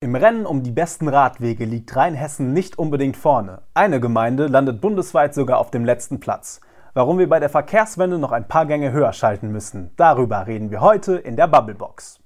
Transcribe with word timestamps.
Im 0.00 0.14
Rennen 0.14 0.46
um 0.46 0.62
die 0.62 0.70
besten 0.70 1.08
Radwege 1.08 1.64
liegt 1.64 1.96
Rheinhessen 1.96 2.52
nicht 2.52 2.78
unbedingt 2.78 3.16
vorne. 3.16 3.62
Eine 3.72 4.00
Gemeinde 4.00 4.46
landet 4.46 4.80
bundesweit 4.80 5.34
sogar 5.34 5.58
auf 5.58 5.70
dem 5.70 5.84
letzten 5.84 6.20
Platz. 6.20 6.60
Warum 6.92 7.18
wir 7.18 7.28
bei 7.28 7.40
der 7.40 7.48
Verkehrswende 7.48 8.18
noch 8.18 8.30
ein 8.30 8.46
paar 8.46 8.66
Gänge 8.66 8.92
höher 8.92 9.12
schalten 9.12 9.50
müssen, 9.50 9.92
darüber 9.96 10.46
reden 10.46 10.70
wir 10.70 10.80
heute 10.80 11.16
in 11.16 11.36
der 11.36 11.48
Bubblebox. 11.48 12.20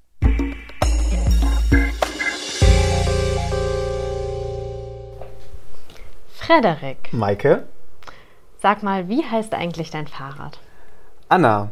Frederik, 6.29 7.12
Maike? 7.12 7.64
sag 8.61 8.82
mal, 8.82 9.09
wie 9.09 9.25
heißt 9.25 9.54
eigentlich 9.54 9.90
dein 9.90 10.06
Fahrrad? 10.06 10.59
Anna, 11.29 11.70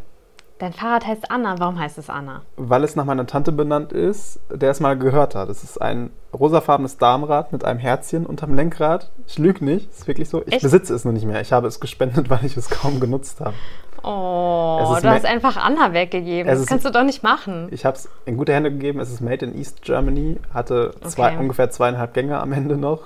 Dein 0.59 0.73
Fahrrad 0.73 1.07
heißt 1.07 1.31
Anna. 1.31 1.57
Warum 1.59 1.79
heißt 1.79 1.99
es 1.99 2.09
Anna? 2.09 2.43
weil 2.57 2.83
es 2.83 2.97
nach 2.97 3.05
meiner 3.05 3.27
Tante 3.27 3.53
benannt 3.53 3.93
ist, 3.93 4.41
der 4.51 4.71
es 4.71 4.81
mal 4.81 4.97
gehört 4.97 5.35
hat. 5.35 5.51
Es 5.51 5.63
ist 5.63 5.81
ein 5.83 6.11
rosafarbenes 6.33 6.97
Darmrad 6.97 7.53
mit 7.53 7.65
einem 7.65 7.79
Herzchen 7.79 8.25
unterm 8.25 8.55
Lenkrad. 8.55 9.11
Ich 9.27 9.39
lüge 9.39 9.63
nicht, 9.65 9.91
ist 9.91 10.07
wirklich 10.09 10.29
so. 10.31 10.43
Ich 10.47 10.55
Echt? 10.55 10.63
besitze 10.63 10.95
es 10.95 11.05
nur 11.05 11.13
nicht 11.13 11.27
mehr. 11.27 11.41
Ich 11.43 11.53
habe 11.53 11.67
es 11.69 11.79
gespendet, 11.79 12.31
weil 12.31 12.45
ich 12.45 12.57
es 12.57 12.71
kaum 12.71 13.01
genutzt 13.01 13.41
habe. 13.41 13.55
Oh, 14.03 14.97
du 15.03 15.09
hast 15.11 15.25
einfach 15.27 15.57
Anna 15.57 15.93
weggegeben. 15.93 16.47
Das 16.51 16.65
kannst 16.67 16.85
du 16.87 16.91
doch 16.91 17.03
nicht 17.03 17.23
machen. 17.23 17.69
Ich 17.73 17.85
habe 17.85 17.97
es 17.97 18.09
in 18.25 18.37
gute 18.37 18.55
Hände 18.55 18.71
gegeben. 18.71 19.01
Es 19.01 19.11
ist 19.11 19.21
made 19.21 19.45
in 19.45 19.57
East 19.59 19.83
Germany, 19.83 20.39
hatte 20.55 20.93
zwei, 21.05 21.33
Okay. 21.33 21.39
ungefähr 21.39 21.71
zweieinhalb 21.71 22.15
Gänge 22.15 22.39
am 22.41 22.53
Ende 22.53 22.77
noch. 22.77 23.03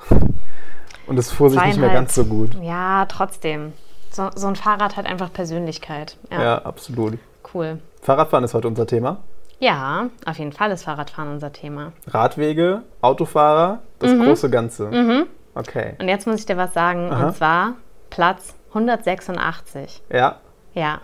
Und 1.06 1.19
es 1.19 1.30
fuhr 1.32 1.50
sich 1.50 1.62
nicht 1.64 1.78
mehr 1.80 1.91
ganz 1.91 2.14
so 2.14 2.24
gut. 2.24 2.50
Ja, 2.62 3.06
trotzdem. 3.06 3.72
So, 4.12 4.28
so 4.34 4.46
ein 4.48 4.56
Fahrrad 4.56 4.96
hat 4.96 5.06
einfach 5.06 5.32
Persönlichkeit. 5.32 6.16
Ja, 6.30 6.42
Ja, 6.42 6.58
absolut. 6.62 7.19
Cool. 7.54 7.78
Fahrradfahren 8.02 8.45
ist 8.45 8.54
heute 8.54 8.68
unser 8.68 8.86
Thema. 8.86 9.18
Ja, 9.58 10.06
auf 10.24 10.38
jeden 10.38 10.52
Fall 10.52 10.70
ist 10.70 10.84
Fahrradfahren 10.84 11.30
unser 11.32 11.52
Thema. 11.52 11.92
Radwege, 12.06 12.83
Autofahrer, 13.02 13.80
das 13.98 14.12
Mhm. 14.12 14.25
große 14.25 14.48
Ganze. 14.50 15.27
Okay. 15.55 15.94
Und 16.00 16.08
jetzt 16.08 16.27
muss 16.27 16.36
ich 16.41 16.47
dir 16.47 16.56
was 16.56 16.72
sagen, 16.72 17.10
Aha. 17.12 17.27
und 17.27 17.36
zwar 17.36 17.72
Platz 18.08 18.55
186. 18.72 20.02
Ja, 20.10 20.36
Ja. 20.75 21.00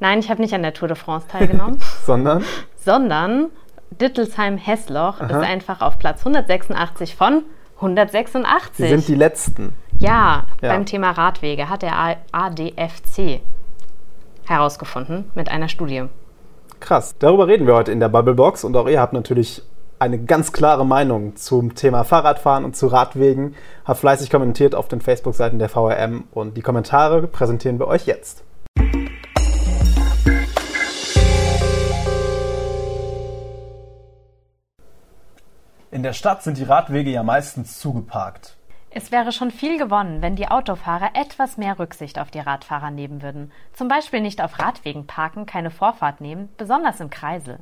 Nein, 0.00 0.18
ich 0.20 0.28
habe 0.30 0.40
nicht 0.42 0.54
an 0.54 0.62
der 0.62 0.72
Tour 0.74 0.88
de 0.88 0.96
France 0.96 1.26
teilgenommen, 1.28 1.78
sondern 2.06 2.44
sondern 2.76 3.50
Dittelsheim-Hessloch 3.90 5.20
ist 5.20 5.32
einfach 5.34 5.80
auf 5.80 5.98
Platz 5.98 6.20
186 6.20 7.14
von 7.16 7.42
186. 7.76 8.76
sie 8.76 8.88
sind 8.88 9.08
die 9.08 9.14
Letzten. 9.14 9.72
Ja, 9.98 10.44
Ja. 10.60 10.68
beim 10.72 10.84
Thema 10.86 11.10
Radwege 11.12 11.68
hat 11.68 11.82
der 11.82 12.16
ADFC 12.32 13.40
herausgefunden 14.46 15.30
mit 15.34 15.50
einer 15.50 15.68
Studie. 15.68 16.04
Krass. 16.80 17.14
Darüber 17.18 17.46
reden 17.46 17.66
wir 17.66 17.74
heute 17.74 17.92
in 17.92 18.00
der 18.00 18.08
Bubblebox 18.08 18.64
und 18.64 18.76
auch 18.76 18.88
ihr 18.88 19.00
habt 19.00 19.12
natürlich 19.12 19.62
eine 19.98 20.18
ganz 20.18 20.52
klare 20.52 20.84
Meinung 20.84 21.36
zum 21.36 21.74
Thema 21.74 22.04
Fahrradfahren 22.04 22.64
und 22.64 22.76
zu 22.76 22.88
Radwegen. 22.88 23.54
Habt 23.84 24.00
fleißig 24.00 24.30
kommentiert 24.30 24.74
auf 24.74 24.88
den 24.88 25.00
Facebook-Seiten 25.00 25.58
der 25.58 25.68
VRM 25.68 26.24
und 26.32 26.56
die 26.56 26.62
Kommentare 26.62 27.26
präsentieren 27.26 27.78
wir 27.78 27.86
euch 27.86 28.06
jetzt. 28.06 28.44
In 35.90 36.02
der 36.02 36.12
Stadt 36.12 36.42
sind 36.42 36.58
die 36.58 36.64
Radwege 36.64 37.10
ja 37.10 37.22
meistens 37.22 37.78
zugeparkt. 37.78 38.56
Es 38.96 39.10
wäre 39.10 39.32
schon 39.32 39.50
viel 39.50 39.76
gewonnen, 39.76 40.22
wenn 40.22 40.36
die 40.36 40.46
Autofahrer 40.46 41.10
etwas 41.14 41.56
mehr 41.56 41.80
Rücksicht 41.80 42.16
auf 42.16 42.30
die 42.30 42.38
Radfahrer 42.38 42.92
nehmen 42.92 43.22
würden. 43.22 43.50
Zum 43.72 43.88
Beispiel 43.88 44.20
nicht 44.20 44.40
auf 44.40 44.60
Radwegen 44.60 45.08
parken, 45.08 45.46
keine 45.46 45.72
Vorfahrt 45.72 46.20
nehmen, 46.20 46.48
besonders 46.58 47.00
im 47.00 47.10
Kreisel. 47.10 47.58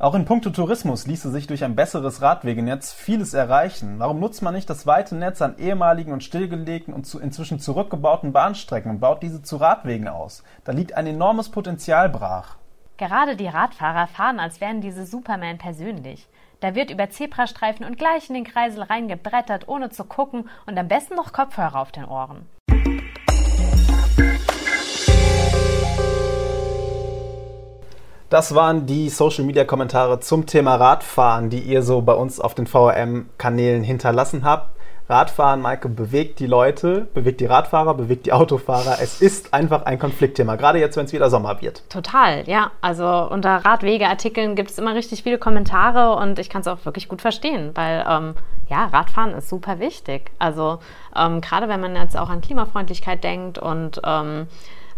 Auch 0.00 0.16
in 0.16 0.24
puncto 0.24 0.50
Tourismus 0.50 1.06
ließe 1.06 1.30
sich 1.30 1.46
durch 1.46 1.62
ein 1.62 1.76
besseres 1.76 2.20
Radwegenetz 2.20 2.92
vieles 2.92 3.32
erreichen. 3.32 4.00
Warum 4.00 4.18
nutzt 4.18 4.42
man 4.42 4.52
nicht 4.52 4.68
das 4.68 4.88
weite 4.88 5.14
Netz 5.14 5.40
an 5.40 5.56
ehemaligen 5.56 6.12
und 6.12 6.24
stillgelegten 6.24 6.94
und 6.94 7.06
zu 7.06 7.20
inzwischen 7.20 7.60
zurückgebauten 7.60 8.32
Bahnstrecken 8.32 8.90
und 8.90 8.98
baut 8.98 9.22
diese 9.22 9.42
zu 9.42 9.56
Radwegen 9.56 10.08
aus? 10.08 10.42
Da 10.64 10.72
liegt 10.72 10.94
ein 10.94 11.06
enormes 11.06 11.50
Potenzial 11.50 12.08
brach. 12.08 12.56
Gerade 12.96 13.36
die 13.36 13.46
Radfahrer 13.46 14.08
fahren, 14.08 14.40
als 14.40 14.60
wären 14.60 14.80
diese 14.80 15.06
Superman 15.06 15.58
persönlich. 15.58 16.28
Da 16.60 16.74
wird 16.74 16.90
über 16.90 17.08
Zebrastreifen 17.08 17.86
und 17.86 17.96
gleich 17.96 18.28
in 18.28 18.34
den 18.34 18.44
Kreisel 18.44 18.82
reingebrettert, 18.82 19.66
ohne 19.66 19.88
zu 19.88 20.04
gucken 20.04 20.46
und 20.66 20.78
am 20.78 20.88
besten 20.88 21.14
noch 21.14 21.32
Kopfhörer 21.32 21.80
auf 21.80 21.90
den 21.90 22.04
Ohren. 22.04 22.46
Das 28.28 28.54
waren 28.54 28.86
die 28.86 29.08
Social 29.08 29.44
Media 29.44 29.64
Kommentare 29.64 30.20
zum 30.20 30.44
Thema 30.44 30.76
Radfahren, 30.76 31.48
die 31.48 31.60
ihr 31.60 31.82
so 31.82 32.02
bei 32.02 32.12
uns 32.12 32.38
auf 32.38 32.54
den 32.54 32.66
VRM-Kanälen 32.66 33.82
hinterlassen 33.82 34.44
habt. 34.44 34.76
Radfahren, 35.10 35.60
Maike, 35.60 35.88
bewegt 35.88 36.38
die 36.38 36.46
Leute, 36.46 37.08
bewegt 37.12 37.40
die 37.40 37.46
Radfahrer, 37.46 37.94
bewegt 37.94 38.26
die 38.26 38.32
Autofahrer. 38.32 38.98
Es 39.02 39.20
ist 39.20 39.52
einfach 39.52 39.82
ein 39.82 39.98
Konfliktthema, 39.98 40.56
gerade 40.56 40.78
jetzt, 40.78 40.96
wenn 40.96 41.04
es 41.04 41.12
wieder 41.12 41.28
Sommer 41.28 41.60
wird. 41.60 41.82
Total, 41.90 42.48
ja. 42.48 42.70
Also 42.80 43.06
unter 43.06 43.56
Radwegeartikeln 43.56 44.54
gibt 44.54 44.70
es 44.70 44.78
immer 44.78 44.94
richtig 44.94 45.22
viele 45.22 45.38
Kommentare 45.38 46.16
und 46.16 46.38
ich 46.38 46.48
kann 46.48 46.60
es 46.60 46.68
auch 46.68 46.84
wirklich 46.84 47.08
gut 47.08 47.20
verstehen, 47.20 47.72
weil 47.74 48.04
ähm, 48.08 48.34
ja, 48.68 48.86
Radfahren 48.86 49.34
ist 49.34 49.48
super 49.48 49.80
wichtig. 49.80 50.30
Also 50.38 50.78
ähm, 51.16 51.40
gerade 51.40 51.68
wenn 51.68 51.80
man 51.80 51.96
jetzt 51.96 52.16
auch 52.16 52.30
an 52.30 52.40
Klimafreundlichkeit 52.40 53.24
denkt 53.24 53.58
und 53.58 54.00
ähm, 54.04 54.46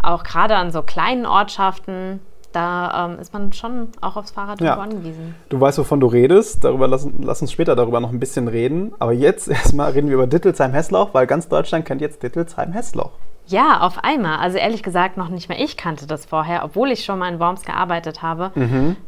auch 0.02 0.24
gerade 0.24 0.56
an 0.56 0.70
so 0.70 0.82
kleinen 0.82 1.26
Ortschaften, 1.26 2.20
da 2.52 3.06
ähm, 3.12 3.18
ist 3.18 3.32
man 3.32 3.52
schon 3.52 3.88
auch 4.00 4.16
aufs 4.16 4.30
Fahrrad 4.30 4.60
Ja. 4.60 4.76
angewiesen. 4.76 5.34
Du 5.48 5.60
weißt, 5.60 5.78
wovon 5.78 6.00
du 6.00 6.06
redest. 6.06 6.62
Darüber 6.64 6.86
lass, 6.88 7.08
lass 7.20 7.40
uns 7.42 7.52
später 7.52 7.74
darüber 7.76 8.00
noch 8.00 8.10
ein 8.10 8.20
bisschen 8.20 8.48
reden. 8.48 8.92
Aber 8.98 9.12
jetzt 9.12 9.48
erstmal 9.48 9.90
reden 9.92 10.08
wir 10.08 10.14
über 10.14 10.26
Dittelsheim-Hessloch, 10.26 11.10
weil 11.12 11.26
ganz 11.26 11.48
Deutschland 11.48 11.84
kennt 11.84 12.00
jetzt 12.00 12.22
Dittelsheim-Hessloch. 12.22 13.10
Ja, 13.46 13.80
auf 13.80 14.04
einmal. 14.04 14.38
Also 14.38 14.56
ehrlich 14.58 14.82
gesagt, 14.84 15.16
noch 15.16 15.28
nicht 15.28 15.48
mal 15.48 15.60
ich 15.60 15.76
kannte 15.76 16.06
das 16.06 16.24
vorher, 16.24 16.64
obwohl 16.64 16.92
ich 16.92 17.04
schon 17.04 17.18
mal 17.18 17.32
in 17.32 17.41
Worms 17.41 17.64
gearbeitet 17.64 18.22
habe. 18.22 18.52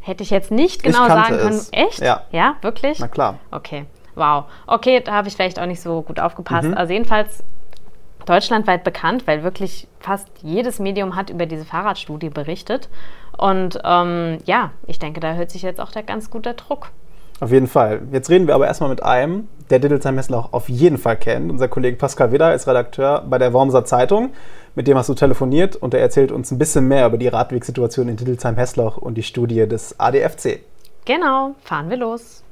Hätte 0.01 0.23
ich 0.25 0.31
jetzt 0.31 0.51
nicht 0.51 0.83
Mhm. 0.85 0.91
Ich 0.91 0.97
genau 0.97 1.07
sagen 1.09 1.37
können. 1.37 1.49
es. 1.51 1.69
Echt? 1.73 2.01
Ja. 2.01 2.23
Ja, 2.33 2.55
wirklich? 2.61 2.99
Na 2.99 3.07
klar. 3.07 3.39
Okay, 3.53 3.87
wow. 4.17 4.45
Okay, 4.67 5.01
da 5.05 5.13
habe 5.13 5.29
ich 5.29 5.35
vielleicht 5.37 5.61
auch 5.61 5.67
nicht 5.67 5.81
so 5.81 6.03
gut 6.03 6.19
aufgepasst. 6.19 6.67
Mhm. 6.69 6.75
Also 6.75 6.93
jedenfalls 6.93 7.45
deutschlandweit 8.27 8.85
bekannt, 8.85 9.27
weil 9.27 9.43
wirklich 9.43 9.89
fast 10.01 10.29
jedes 10.43 10.79
Medium 10.79 11.17
hat 11.17 11.31
über 11.31 11.47
diese 11.47 11.65
Fahrradstudie 11.65 12.31
berichtet. 12.31 12.89
Und 13.37 13.79
ähm, 13.85 14.39
ja, 14.45 14.71
ich 14.87 14.99
denke, 14.99 15.21
da 15.21 15.35
hört 15.35 15.51
sich 15.51 15.63
jetzt 15.63 15.81
auch 15.81 15.91
der 15.91 16.03
ganz 16.03 16.31
gut 16.31 16.47
der 16.47 16.55
Druck. 16.55 16.91
Auf 17.41 17.51
jeden 17.51 17.67
Fall. 17.67 18.03
Jetzt 18.13 18.31
reden 18.31 18.47
wir 18.47 18.55
aber 18.55 18.67
erstmal 18.67 18.91
mit 18.91 19.03
einem, 19.03 19.49
der 19.69 19.81
Dittelsheim-Hessloch 19.81 20.53
auf 20.53 20.69
jeden 20.69 20.99
Fall 20.99 21.17
kennt. 21.17 21.51
Unser 21.51 21.69
Kollege 21.69 21.97
Pascal 21.97 22.31
Widder 22.31 22.55
ist 22.55 22.69
Redakteur 22.69 23.25
bei 23.29 23.39
der 23.39 23.53
Wormser 23.53 23.85
Zeitung. 23.85 24.31
Mit 24.77 24.87
dem 24.87 24.97
hast 24.97 25.09
du 25.09 25.15
telefoniert 25.15 25.75
und 25.77 25.95
er 25.95 26.01
erzählt 26.01 26.31
uns 26.31 26.51
ein 26.51 26.59
bisschen 26.59 26.87
mehr 26.87 27.07
über 27.07 27.19
die 27.19 27.29
Radwegsituation 27.29 28.09
in 28.09 28.17
Dittelsheim-Hessloch 28.17 28.99
und 28.99 29.15
die 29.15 29.23
Studie 29.23 29.67
des 29.67 29.99
ADFC. 29.99 30.61
Genau, 31.05 31.55
fahren 31.63 31.91
wir 31.91 31.97
los. 31.97 32.44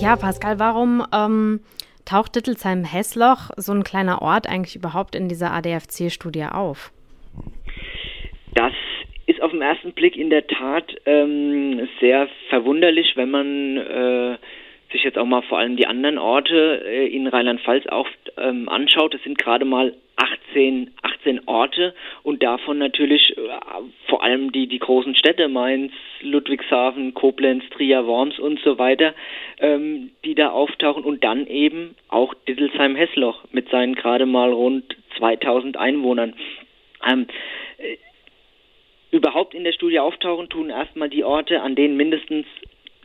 Ja, 0.00 0.16
Pascal, 0.16 0.58
warum 0.58 1.04
ähm, 1.12 1.60
taucht 2.06 2.34
Dittelsheim-Hessloch, 2.34 3.50
so 3.58 3.72
ein 3.72 3.84
kleiner 3.84 4.22
Ort, 4.22 4.48
eigentlich 4.48 4.74
überhaupt 4.74 5.14
in 5.14 5.28
dieser 5.28 5.52
ADFC-Studie 5.52 6.46
auf? 6.46 6.90
Das 8.54 8.72
ist 9.26 9.42
auf 9.42 9.50
den 9.50 9.60
ersten 9.60 9.92
Blick 9.92 10.16
in 10.16 10.30
der 10.30 10.46
Tat 10.46 10.90
ähm, 11.04 11.86
sehr 12.00 12.28
verwunderlich, 12.48 13.12
wenn 13.16 13.30
man 13.30 13.76
äh, 13.76 14.38
sich 14.92 15.04
jetzt 15.04 15.18
auch 15.18 15.26
mal 15.26 15.42
vor 15.42 15.58
allem 15.58 15.76
die 15.76 15.86
anderen 15.86 16.18
Orte 16.18 16.82
äh, 16.84 17.06
in 17.06 17.26
Rheinland-Pfalz 17.26 17.86
auch 17.86 18.08
ähm, 18.36 18.68
anschaut. 18.68 19.14
Es 19.14 19.22
sind 19.22 19.38
gerade 19.38 19.64
mal 19.64 19.94
18, 20.16 20.90
18 21.02 21.48
Orte 21.48 21.94
und 22.22 22.42
davon 22.42 22.78
natürlich 22.78 23.36
äh, 23.36 23.40
vor 24.08 24.22
allem 24.22 24.52
die, 24.52 24.66
die 24.66 24.78
großen 24.78 25.14
Städte, 25.14 25.48
Mainz, 25.48 25.92
Ludwigshafen, 26.20 27.14
Koblenz, 27.14 27.64
Trier, 27.70 28.06
Worms 28.06 28.38
und 28.38 28.60
so 28.60 28.78
weiter, 28.78 29.14
ähm, 29.58 30.10
die 30.24 30.34
da 30.34 30.50
auftauchen 30.50 31.04
und 31.04 31.24
dann 31.24 31.46
eben 31.46 31.94
auch 32.08 32.34
Dittelsheim-Hessloch 32.48 33.44
mit 33.52 33.70
seinen 33.70 33.94
gerade 33.94 34.26
mal 34.26 34.52
rund 34.52 34.96
2000 35.18 35.76
Einwohnern. 35.76 36.34
Ähm, 37.08 37.26
äh, 37.78 37.96
überhaupt 39.10 39.54
in 39.54 39.64
der 39.64 39.72
Studie 39.72 39.98
auftauchen 39.98 40.48
tun 40.48 40.70
erstmal 40.70 41.08
die 41.08 41.24
Orte, 41.24 41.62
an 41.62 41.74
denen 41.74 41.96
mindestens 41.96 42.46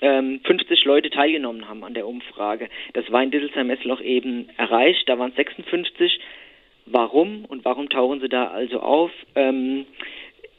ähm, 0.01 0.41
50 0.43 0.85
Leute 0.85 1.09
teilgenommen 1.09 1.67
haben 1.67 1.83
an 1.83 1.93
der 1.93 2.07
Umfrage. 2.07 2.69
Das 2.93 3.09
war 3.11 3.23
in 3.23 3.31
Dittelsheim-Hessloch 3.31 4.01
eben 4.01 4.49
erreicht, 4.57 5.07
da 5.07 5.17
waren 5.17 5.31
es 5.31 5.35
56. 5.35 6.19
Warum 6.85 7.45
und 7.45 7.65
warum 7.65 7.89
tauchen 7.89 8.19
sie 8.21 8.29
da 8.29 8.47
also 8.47 8.79
auf? 8.79 9.11
Ähm, 9.35 9.85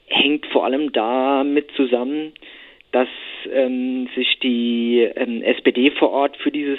hängt 0.08 0.46
vor 0.46 0.64
allem 0.64 0.92
damit 0.92 1.70
zusammen, 1.72 2.32
dass 2.92 3.08
ähm, 3.52 4.08
sich 4.14 4.38
die 4.40 5.08
ähm, 5.16 5.42
SPD 5.42 5.90
vor 5.90 6.10
Ort 6.10 6.36
für 6.38 6.50
dieses 6.50 6.78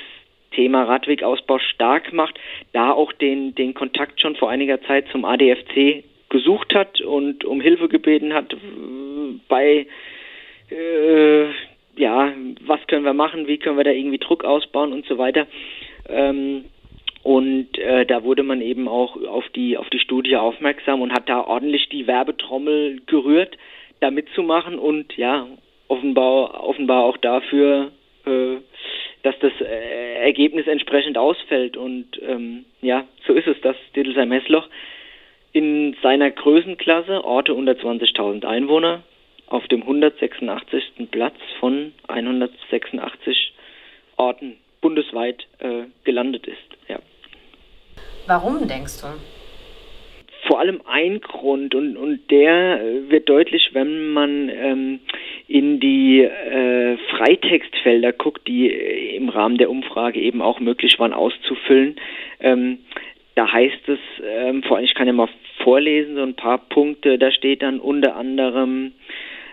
Thema 0.51 0.83
Radwegausbau 0.83 1.59
stark 1.59 2.13
macht, 2.13 2.39
da 2.74 2.92
auch 2.92 3.12
den, 3.13 3.54
den 3.56 3.74
Kontakt 3.74 4.19
schon 4.21 4.36
vor 4.36 4.50
einiger 4.50 4.81
Zeit 4.81 5.07
zum 5.12 5.25
ADFC 5.25 6.04
gesucht 6.30 6.74
hat 6.74 7.00
und 7.01 7.45
um 7.45 7.62
Hilfe 7.62 7.88
gebeten 7.88 8.33
hat 8.33 8.56
bei 9.48 9.88
äh, 10.69 11.45
ja, 11.98 12.32
was 12.62 12.86
können 12.88 13.06
wir 13.06 13.14
machen, 13.14 13.48
wie 13.48 13.58
können 13.58 13.78
wir 13.78 13.84
da 13.84 13.92
irgendwie 13.92 14.20
Druck 14.20 14.44
ausbauen 14.44 14.94
und 14.94 15.06
so 15.06 15.18
weiter. 15.18 15.48
Ähm, 16.08 16.66
und 17.24 17.78
äh, 17.78 18.06
da 18.06 18.24
wurde 18.24 18.44
man 18.44 18.62
eben 18.62 18.88
auch 18.88 19.22
auf 19.24 19.44
die 19.50 19.78
auf 19.78 19.90
die 19.90 20.00
Studie 20.00 20.38
aufmerksam 20.38 21.02
und 21.02 21.12
hat 21.12 21.28
da 21.28 21.42
ordentlich 21.42 21.90
die 21.90 22.08
Werbetrommel 22.08 23.02
gerührt, 23.06 23.58
da 24.00 24.12
mitzumachen 24.12 24.80
und 24.80 25.18
ja 25.18 25.48
offenbar 25.90 26.64
offenbar 26.64 27.04
auch 27.04 27.18
dafür, 27.18 27.92
äh, 28.26 28.58
dass 29.24 29.38
das 29.40 29.52
äh, 29.60 30.24
Ergebnis 30.24 30.68
entsprechend 30.68 31.18
ausfällt 31.18 31.76
und 31.76 32.06
ähm, 32.22 32.64
ja 32.82 33.06
so 33.26 33.34
ist 33.34 33.48
es, 33.48 33.60
dass 33.62 33.76
Dittelsheim-Hessloch 33.96 34.70
in 35.52 35.98
seiner 36.02 36.32
Größenklasse 36.32 37.26
Orte 37.26 37.54
unter 37.56 37.74
20.000 37.74 38.46
Einwohner 38.46 39.04
auf 39.48 39.68
dem 39.68 39.82
186. 39.82 41.10
Platz 41.12 41.36
von 41.60 41.94
186 42.08 43.54
Orten 44.18 44.58
bundesweit 44.82 45.48
äh, 45.60 45.84
gelandet 46.04 46.48
ist. 46.48 46.58
Ja. 46.88 47.00
Warum 48.28 48.68
denkst 48.68 49.02
du? 49.02 49.08
Vor 50.48 50.60
allem 50.60 50.82
ein 50.86 51.20
Grund 51.20 51.76
und, 51.76 51.98
und 51.98 52.32
der 52.32 52.80
wird 53.10 53.28
deutlich, 53.28 53.72
wenn 53.74 54.14
man 54.14 54.50
ähm, 54.50 55.00
in 55.48 55.80
die 55.80 56.22
äh, 56.22 56.98
Freitextfelder 57.10 58.14
guckt, 58.14 58.48
die 58.48 58.70
im 58.70 59.30
Rahmen 59.30 59.58
der 59.58 59.70
Umfrage 59.70 60.20
eben 60.20 60.42
auch 60.42 60.60
möglich 60.60 61.00
waren 61.00 61.14
auszufüllen. 61.14 61.96
Ähm, 62.40 62.80
da 63.36 63.52
heißt 63.52 63.88
es, 63.88 64.00
ähm, 64.24 64.64
vor 64.64 64.78
allem, 64.78 64.86
ich 64.86 64.96
kann 64.96 65.08
ja 65.08 65.14
mal 65.14 65.30
vorlesen, 65.64 66.16
so 66.16 66.24
ein 66.24 66.36
paar 66.36 66.58
Punkte, 66.58 67.18
da 67.18 67.32
steht 67.32 67.62
dann 67.62 67.80
unter 67.80 68.16
anderem, 68.16 68.94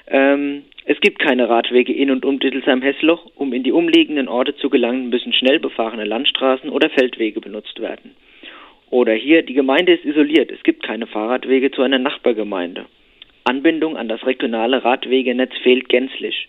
ähm, 0.07 0.65
es 0.85 1.01
gibt 1.01 1.19
keine 1.19 1.49
Radwege 1.49 1.93
in 1.93 2.11
und 2.11 2.25
um 2.25 2.39
Dittelsheim-Hessloch. 2.39 3.31
Um 3.37 3.53
in 3.53 3.63
die 3.63 3.73
umliegenden 3.73 4.29
Orte 4.29 4.55
zu 4.57 4.69
gelangen, 4.69 5.09
müssen 5.09 5.33
schnell 5.33 5.59
befahrene 5.59 6.05
Landstraßen 6.05 6.69
oder 6.69 6.91
Feldwege 6.91 7.41
benutzt 7.41 7.81
werden. 7.81 8.15
Oder 8.91 9.15
hier, 9.15 9.43
die 9.43 9.55
Gemeinde 9.55 9.95
ist 9.95 10.05
isoliert. 10.05 10.53
Es 10.53 10.63
gibt 10.63 10.83
keine 10.83 11.07
Fahrradwege 11.07 11.71
zu 11.71 11.83
einer 11.83 11.99
Nachbargemeinde. 11.99 12.85
Anbindung 13.45 13.97
an 13.97 14.09
das 14.09 14.25
regionale 14.27 14.85
Radwegenetz 14.85 15.53
fehlt 15.63 15.89
gänzlich. 15.89 16.49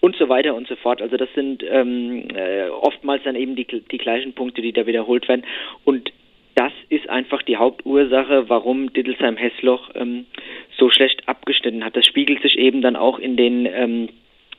Und 0.00 0.16
so 0.16 0.28
weiter 0.28 0.54
und 0.54 0.68
so 0.68 0.76
fort. 0.76 1.02
Also 1.02 1.16
das 1.16 1.28
sind 1.34 1.62
ähm, 1.68 2.28
äh, 2.34 2.68
oftmals 2.68 3.22
dann 3.24 3.36
eben 3.36 3.56
die, 3.56 3.66
die 3.66 3.98
gleichen 3.98 4.32
Punkte, 4.32 4.62
die 4.62 4.72
da 4.72 4.86
wiederholt 4.86 5.28
werden. 5.28 5.44
Und 5.84 6.12
das 6.56 6.72
ist 6.88 7.08
einfach 7.08 7.42
die 7.42 7.58
Hauptursache, 7.58 8.48
warum 8.48 8.92
Dittelsheim-Hessloch 8.92 9.90
ähm, 9.94 10.26
so 10.76 10.90
schlecht 10.90 11.28
abgeschnitten 11.28 11.84
hat. 11.84 11.96
Das 11.96 12.06
spiegelt 12.06 12.42
sich 12.42 12.58
eben 12.58 12.80
dann 12.80 12.96
auch 12.96 13.18
in 13.18 13.36
den, 13.36 13.66
ähm, 13.66 14.08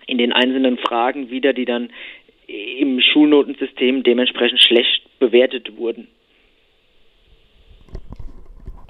in 0.05 0.19
den 0.19 0.31
einzelnen 0.31 0.77
Fragen 0.77 1.31
wieder, 1.31 1.53
die 1.53 1.65
dann 1.65 1.89
im 2.47 3.01
Schulnotensystem 3.01 4.03
dementsprechend 4.03 4.61
schlecht 4.61 5.01
bewertet 5.19 5.75
wurden. 5.75 6.07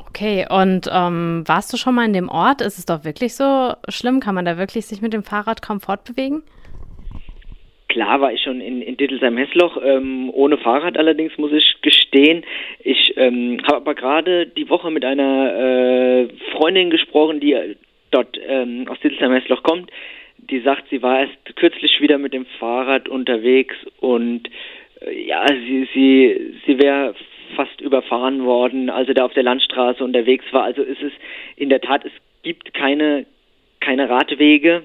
Okay, 0.10 0.46
und 0.50 0.90
ähm, 0.92 1.44
warst 1.46 1.72
du 1.72 1.78
schon 1.78 1.96
mal 1.96 2.06
in 2.06 2.14
dem 2.14 2.28
Ort? 2.28 2.62
Ist 2.62 2.78
es 2.78 2.86
doch 2.86 3.06
wirklich 3.06 3.36
so 3.36 3.74
schlimm? 3.88 4.20
Kann 4.20 4.36
man 4.36 4.46
da 4.46 4.58
wirklich 4.58 4.86
sich 4.86 5.02
mit 5.02 5.14
dem 5.14 5.24
Fahrrad 5.24 5.62
kaum 5.62 5.80
fortbewegen? 5.80 6.44
Klar 7.90 8.20
war 8.20 8.34
ich 8.34 8.42
schon 8.42 8.60
in, 8.60 8.82
in 8.82 8.98
Dittelsheim-Hessloch, 8.98 9.78
ähm, 9.84 10.30
ohne 10.34 10.58
Fahrrad 10.58 10.98
allerdings, 10.98 11.38
muss 11.38 11.54
ich 11.54 11.78
gestehen. 11.82 12.44
Ich 12.84 13.14
ähm, 13.16 13.60
habe 13.64 13.78
aber 13.78 13.96
gerade 13.96 14.46
die 14.46 14.70
Woche 14.70 14.92
mit 14.92 15.06
einer 15.06 15.54
äh, 15.54 16.28
Freundin 16.52 16.90
gesprochen, 16.90 17.40
die 17.40 17.56
dort 18.12 18.38
ähm, 18.46 18.88
aus 18.90 19.00
Dittelsheim-Hessloch 19.00 19.64
kommt. 19.64 19.90
Die 20.38 20.60
sagt, 20.60 20.90
sie 20.90 21.02
war 21.02 21.22
erst 21.22 21.56
kürzlich 21.56 22.02
wieder 22.02 22.18
mit 22.18 22.34
dem 22.34 22.46
Fahrrad 22.60 23.08
unterwegs 23.08 23.76
und 24.00 24.50
äh, 25.02 25.26
ja, 25.26 25.46
sie, 25.48 25.88
sie, 25.94 26.56
sie 26.66 26.80
wäre 26.80 27.16
fast 27.56 27.80
überfahren 27.80 28.44
worden, 28.44 28.90
als 28.90 29.08
sie 29.08 29.14
da 29.14 29.24
auf 29.24 29.34
der 29.34 29.44
Landstraße 29.44 30.04
unterwegs 30.04 30.46
war. 30.52 30.64
Also 30.64 30.82
ist 30.82 31.02
es 31.02 31.14
in 31.56 31.70
der 31.70 31.80
Tat, 31.80 32.04
es 32.06 32.12
gibt 32.44 32.74
keine, 32.74 33.26
keine 33.80 34.10
Radwege 34.10 34.84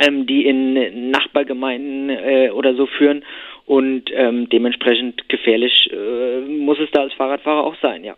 ähm, 0.00 0.26
die 0.26 0.46
in 0.46 1.10
Nachbargemeinden 1.10 2.10
äh, 2.10 2.50
oder 2.50 2.74
so 2.74 2.86
führen 2.86 3.24
und 3.66 4.04
ähm, 4.14 4.48
dementsprechend 4.48 5.28
gefährlich 5.28 5.90
äh, 5.92 6.40
muss 6.40 6.78
es 6.78 6.90
da 6.92 7.02
als 7.02 7.12
Fahrradfahrer 7.14 7.64
auch 7.64 7.76
sein, 7.82 8.04
ja. 8.04 8.16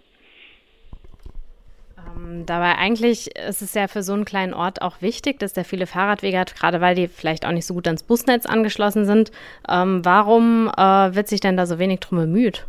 Ähm, 1.98 2.44
dabei 2.46 2.76
eigentlich 2.76 3.28
ist 3.36 3.62
es 3.62 3.74
ja 3.74 3.88
für 3.88 4.02
so 4.02 4.12
einen 4.12 4.24
kleinen 4.24 4.54
Ort 4.54 4.82
auch 4.82 5.02
wichtig, 5.02 5.38
dass 5.38 5.52
der 5.52 5.64
viele 5.64 5.86
Fahrradwege 5.86 6.38
hat, 6.38 6.54
gerade 6.54 6.80
weil 6.80 6.94
die 6.94 7.08
vielleicht 7.08 7.46
auch 7.46 7.52
nicht 7.52 7.66
so 7.66 7.74
gut 7.74 7.86
ans 7.86 8.02
Busnetz 8.02 8.46
angeschlossen 8.46 9.04
sind. 9.04 9.32
Ähm, 9.68 10.04
warum 10.04 10.68
äh, 10.68 11.14
wird 11.14 11.28
sich 11.28 11.40
denn 11.40 11.56
da 11.56 11.66
so 11.66 11.78
wenig 11.78 12.00
drum 12.00 12.18
bemüht? 12.18 12.66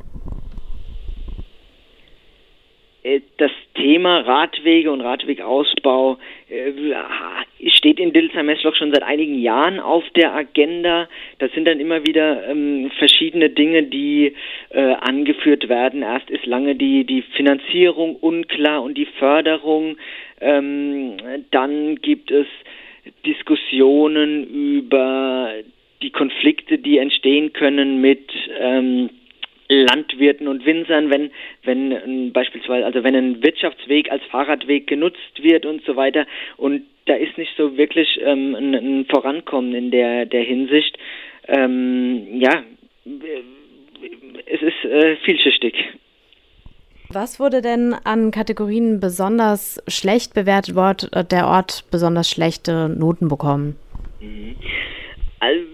Äh, 3.03 3.21
das 3.37 3.51
Thema 3.75 4.19
Radwege 4.19 4.91
und 4.91 5.01
Radwegausbau 5.01 6.17
äh, 6.49 7.69
steht 7.69 7.99
in 7.99 8.13
Dildesheim-Messloch 8.13 8.75
schon 8.75 8.93
seit 8.93 9.03
einigen 9.03 9.39
Jahren 9.39 9.79
auf 9.79 10.03
der 10.15 10.33
Agenda. 10.33 11.07
Das 11.39 11.51
sind 11.53 11.65
dann 11.67 11.79
immer 11.79 12.05
wieder 12.05 12.47
ähm, 12.47 12.91
verschiedene 12.97 13.49
Dinge, 13.49 13.83
die 13.83 14.35
äh, 14.69 14.79
angeführt 14.79 15.69
werden. 15.69 16.03
Erst 16.03 16.29
ist 16.29 16.45
lange 16.45 16.75
die, 16.75 17.05
die 17.05 17.23
Finanzierung 17.35 18.15
unklar 18.17 18.83
und 18.83 18.97
die 18.97 19.07
Förderung. 19.17 19.97
Ähm, 20.39 21.17
dann 21.51 21.95
gibt 22.01 22.31
es 22.31 22.47
Diskussionen 23.25 24.43
über 24.43 25.53
die 26.01 26.11
Konflikte, 26.11 26.77
die 26.77 26.97
entstehen 26.97 27.53
können 27.53 28.01
mit 28.01 28.31
ähm, 28.59 29.09
Landwirten 29.71 30.47
und 30.47 30.65
Winzern, 30.65 31.09
wenn, 31.09 31.31
wenn 31.63 31.91
äh, 31.91 32.29
beispielsweise, 32.31 32.85
also 32.85 33.03
wenn 33.03 33.15
ein 33.15 33.43
Wirtschaftsweg 33.43 34.11
als 34.11 34.23
Fahrradweg 34.25 34.87
genutzt 34.87 35.41
wird 35.41 35.65
und 35.65 35.83
so 35.85 35.95
weiter. 35.95 36.25
Und 36.57 36.83
da 37.05 37.15
ist 37.15 37.37
nicht 37.37 37.51
so 37.57 37.77
wirklich 37.77 38.19
ähm, 38.23 38.55
ein, 38.55 38.75
ein, 38.75 39.05
Vorankommen 39.05 39.73
in 39.73 39.91
der, 39.91 40.25
der 40.25 40.43
Hinsicht. 40.43 40.97
Ähm, 41.47 42.39
ja, 42.39 42.63
es 44.45 44.61
ist 44.61 44.85
äh, 44.85 45.15
vielschichtig. 45.17 45.73
Was 47.09 47.39
wurde 47.39 47.61
denn 47.61 47.93
an 48.05 48.31
Kategorien 48.31 48.99
besonders 49.01 49.83
schlecht 49.87 50.33
bewertet, 50.33 50.75
wo 50.75 50.81
äh, 50.81 51.25
der 51.25 51.47
Ort 51.47 51.85
besonders 51.91 52.29
schlechte 52.29 52.87
Noten 52.87 53.27
bekommen? 53.27 53.75
Also, 55.39 55.65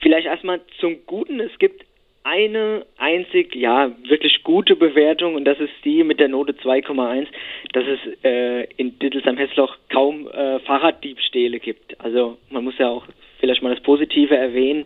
vielleicht 0.00 0.26
erstmal 0.26 0.60
zum 0.80 0.96
Guten. 1.06 1.38
Es 1.38 1.56
gibt 1.58 1.84
eine 2.24 2.86
einzig, 2.98 3.54
ja, 3.54 3.90
wirklich 4.08 4.42
gute 4.42 4.76
Bewertung 4.76 5.34
und 5.34 5.44
das 5.44 5.58
ist 5.58 5.72
die 5.84 6.04
mit 6.04 6.20
der 6.20 6.28
Note 6.28 6.52
2,1, 6.52 7.26
dass 7.72 7.84
es 7.86 8.24
äh, 8.24 8.64
in 8.76 8.98
Dittelsheim-Hessloch 8.98 9.76
kaum 9.90 10.28
äh, 10.28 10.60
Fahrraddiebstähle 10.60 11.58
gibt. 11.58 12.00
Also 12.00 12.38
man 12.50 12.64
muss 12.64 12.78
ja 12.78 12.88
auch 12.88 13.06
vielleicht 13.40 13.62
mal 13.62 13.74
das 13.74 13.82
Positive 13.82 14.36
erwähnen. 14.36 14.84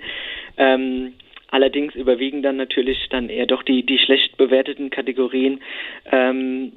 Ähm, 0.56 1.12
allerdings 1.50 1.94
überwiegen 1.94 2.42
dann 2.42 2.56
natürlich 2.56 2.98
dann 3.10 3.28
eher 3.28 3.46
doch 3.46 3.62
die, 3.62 3.84
die 3.84 3.98
schlecht 3.98 4.36
bewerteten 4.36 4.90
Kategorien. 4.90 5.60
Ähm, 6.10 6.72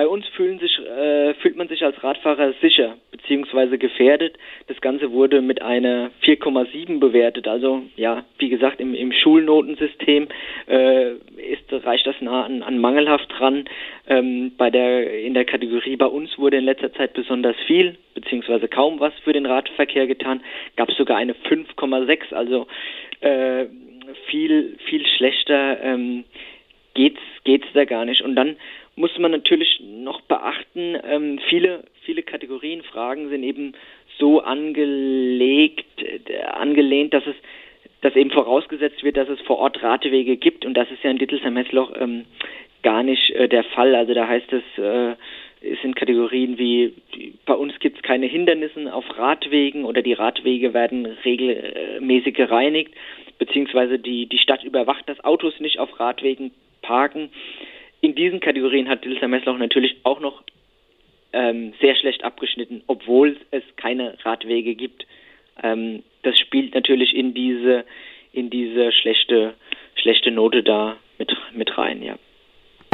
bei 0.00 0.08
uns 0.08 0.24
sich, 0.34 0.78
äh, 0.78 1.34
fühlt 1.42 1.56
man 1.56 1.68
sich 1.68 1.84
als 1.84 2.02
Radfahrer 2.02 2.54
sicher 2.62 2.96
bzw. 3.10 3.76
gefährdet. 3.76 4.38
Das 4.66 4.80
Ganze 4.80 5.12
wurde 5.12 5.42
mit 5.42 5.60
einer 5.60 6.10
4,7 6.24 7.00
bewertet. 7.00 7.46
Also 7.46 7.82
ja, 7.96 8.24
wie 8.38 8.48
gesagt, 8.48 8.80
im, 8.80 8.94
im 8.94 9.12
Schulnotensystem 9.12 10.28
äh, 10.68 11.10
ist, 11.10 11.70
reicht 11.70 12.06
das 12.06 12.18
nah 12.22 12.44
an, 12.46 12.62
an 12.62 12.78
mangelhaft 12.78 13.30
dran. 13.38 13.66
Ähm, 14.08 14.52
bei 14.56 14.70
der, 14.70 15.20
in 15.20 15.34
der 15.34 15.44
Kategorie 15.44 15.96
bei 15.96 16.06
uns 16.06 16.38
wurde 16.38 16.56
in 16.56 16.64
letzter 16.64 16.94
Zeit 16.94 17.12
besonders 17.12 17.56
viel 17.66 17.98
bzw. 18.14 18.68
kaum 18.68 19.00
was 19.00 19.12
für 19.22 19.34
den 19.34 19.44
Radverkehr 19.44 20.06
getan. 20.06 20.40
Gab 20.76 20.88
es 20.88 20.96
sogar 20.96 21.18
eine 21.18 21.34
5,6, 21.34 22.32
also 22.32 22.66
äh, 23.20 23.66
viel, 24.30 24.78
viel 24.86 25.06
schlechter 25.06 25.78
ähm, 25.82 26.24
geht's, 26.94 27.20
geht's 27.44 27.68
da 27.74 27.84
gar 27.84 28.06
nicht. 28.06 28.22
Und 28.22 28.34
dann 28.34 28.56
muss 29.00 29.18
man 29.18 29.30
natürlich 29.30 29.80
noch 29.80 30.20
beachten, 30.20 30.96
ähm, 31.08 31.40
viele, 31.48 31.84
viele 32.04 32.22
Kategorien, 32.22 32.82
Fragen 32.82 33.30
sind 33.30 33.42
eben 33.42 33.72
so 34.18 34.40
angelegt, 34.40 36.02
äh, 36.02 36.42
angelehnt, 36.42 37.14
dass 37.14 37.26
es 37.26 37.36
dass 38.02 38.16
eben 38.16 38.30
vorausgesetzt 38.30 39.04
wird, 39.04 39.18
dass 39.18 39.28
es 39.28 39.40
vor 39.42 39.58
Ort 39.58 39.82
Ratewege 39.82 40.38
gibt 40.38 40.64
und 40.64 40.72
das 40.72 40.90
ist 40.90 41.02
ja 41.02 41.10
in 41.10 41.18
Dittelsheim-Hessloch 41.18 41.92
ähm, 42.00 42.24
gar 42.82 43.02
nicht 43.02 43.30
äh, 43.32 43.46
der 43.46 43.62
Fall. 43.62 43.94
Also 43.94 44.14
da 44.14 44.26
heißt 44.26 44.50
es, 44.54 44.62
äh, 44.82 45.16
es 45.60 45.82
sind 45.82 45.96
Kategorien 45.96 46.56
wie, 46.56 46.94
bei 47.44 47.52
uns 47.52 47.78
gibt 47.78 47.98
es 47.98 48.02
keine 48.02 48.24
Hindernisse 48.24 48.92
auf 48.94 49.04
Radwegen 49.18 49.84
oder 49.84 50.00
die 50.00 50.14
Radwege 50.14 50.72
werden 50.72 51.04
regelmäßig 51.04 52.34
gereinigt, 52.34 52.94
beziehungsweise 53.38 53.98
die, 53.98 54.24
die 54.26 54.38
Stadt 54.38 54.64
überwacht, 54.64 55.06
dass 55.06 55.22
Autos 55.22 55.60
nicht 55.60 55.78
auf 55.78 56.00
Radwegen 56.00 56.52
parken 56.80 57.28
in 58.00 58.14
diesen 58.14 58.40
Kategorien 58.40 58.88
hat 58.88 59.04
Dilsa 59.04 59.28
Messlauch 59.28 59.58
natürlich 59.58 59.96
auch 60.04 60.20
noch 60.20 60.42
ähm, 61.32 61.72
sehr 61.80 61.94
schlecht 61.96 62.24
abgeschnitten, 62.24 62.82
obwohl 62.86 63.36
es 63.50 63.62
keine 63.76 64.16
Radwege 64.24 64.74
gibt. 64.74 65.06
Ähm, 65.62 66.02
das 66.22 66.38
spielt 66.38 66.74
natürlich 66.74 67.14
in 67.14 67.34
diese, 67.34 67.84
in 68.32 68.50
diese 68.50 68.92
schlechte, 68.92 69.54
schlechte 69.94 70.30
Note 70.30 70.62
da 70.62 70.96
mit, 71.18 71.36
mit 71.54 71.76
rein, 71.76 72.02
ja. 72.02 72.16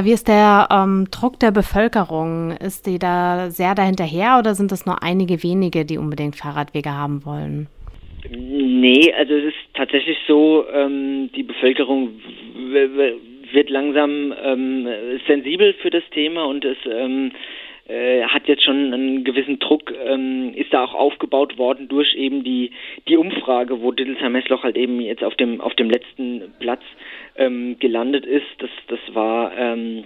Wie 0.02 0.12
ist 0.12 0.28
der 0.28 0.68
ähm, 0.70 1.06
Druck 1.10 1.40
der 1.40 1.52
Bevölkerung? 1.52 2.50
Ist 2.50 2.86
die 2.86 2.98
da 2.98 3.48
sehr 3.48 3.74
dahinterher 3.74 4.38
oder 4.38 4.54
sind 4.54 4.70
es 4.70 4.84
nur 4.84 5.02
einige 5.02 5.42
wenige, 5.42 5.86
die 5.86 5.96
unbedingt 5.96 6.36
Fahrradwege 6.36 6.90
haben 6.90 7.24
wollen? 7.24 7.68
Nee, 8.28 9.10
also 9.14 9.34
es 9.34 9.44
ist 9.46 9.56
tatsächlich 9.72 10.18
so, 10.26 10.66
ähm, 10.70 11.30
die 11.34 11.44
Bevölkerung 11.44 12.20
wird 13.56 13.70
langsam 13.70 14.32
ähm, 14.40 14.86
sensibel 15.26 15.72
für 15.82 15.90
das 15.90 16.04
Thema 16.10 16.44
und 16.44 16.64
es 16.64 16.76
ähm, 16.84 17.32
äh, 17.88 18.22
hat 18.24 18.48
jetzt 18.48 18.64
schon 18.64 18.92
einen 18.92 19.24
gewissen 19.24 19.58
Druck, 19.58 19.92
ähm, 20.04 20.52
ist 20.54 20.72
da 20.72 20.84
auch 20.84 20.94
aufgebaut 20.94 21.56
worden 21.56 21.88
durch 21.88 22.14
eben 22.14 22.44
die, 22.44 22.72
die 23.08 23.16
Umfrage, 23.16 23.80
wo 23.80 23.92
Dittelsheim-Hessloch 23.92 24.62
halt 24.62 24.76
eben 24.76 25.00
jetzt 25.00 25.24
auf 25.24 25.34
dem, 25.36 25.60
auf 25.60 25.74
dem 25.74 25.88
letzten 25.88 26.52
Platz 26.60 26.82
ähm, 27.36 27.78
gelandet 27.78 28.26
ist. 28.26 28.46
Das, 28.58 28.70
das 28.88 28.98
war, 29.14 29.56
ähm, 29.56 30.04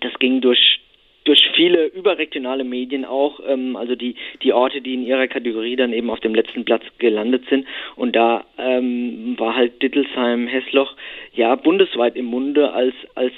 das 0.00 0.18
ging 0.18 0.40
durch, 0.40 0.80
durch 1.28 1.50
viele 1.54 1.84
überregionale 1.86 2.64
Medien 2.64 3.04
auch, 3.04 3.40
ähm, 3.46 3.76
also 3.76 3.94
die, 3.94 4.14
die 4.42 4.54
Orte, 4.54 4.80
die 4.80 4.94
in 4.94 5.04
ihrer 5.04 5.28
Kategorie 5.28 5.76
dann 5.76 5.92
eben 5.92 6.08
auf 6.08 6.20
dem 6.20 6.34
letzten 6.34 6.64
Platz 6.64 6.82
gelandet 6.96 7.44
sind. 7.50 7.66
Und 7.96 8.16
da 8.16 8.46
ähm, 8.56 9.34
war 9.38 9.54
halt 9.54 9.82
Dittelsheim-Hessloch 9.82 10.96
ja 11.34 11.54
bundesweit 11.54 12.16
im 12.16 12.24
Munde 12.24 12.72
als, 12.72 12.94
als 13.14 13.34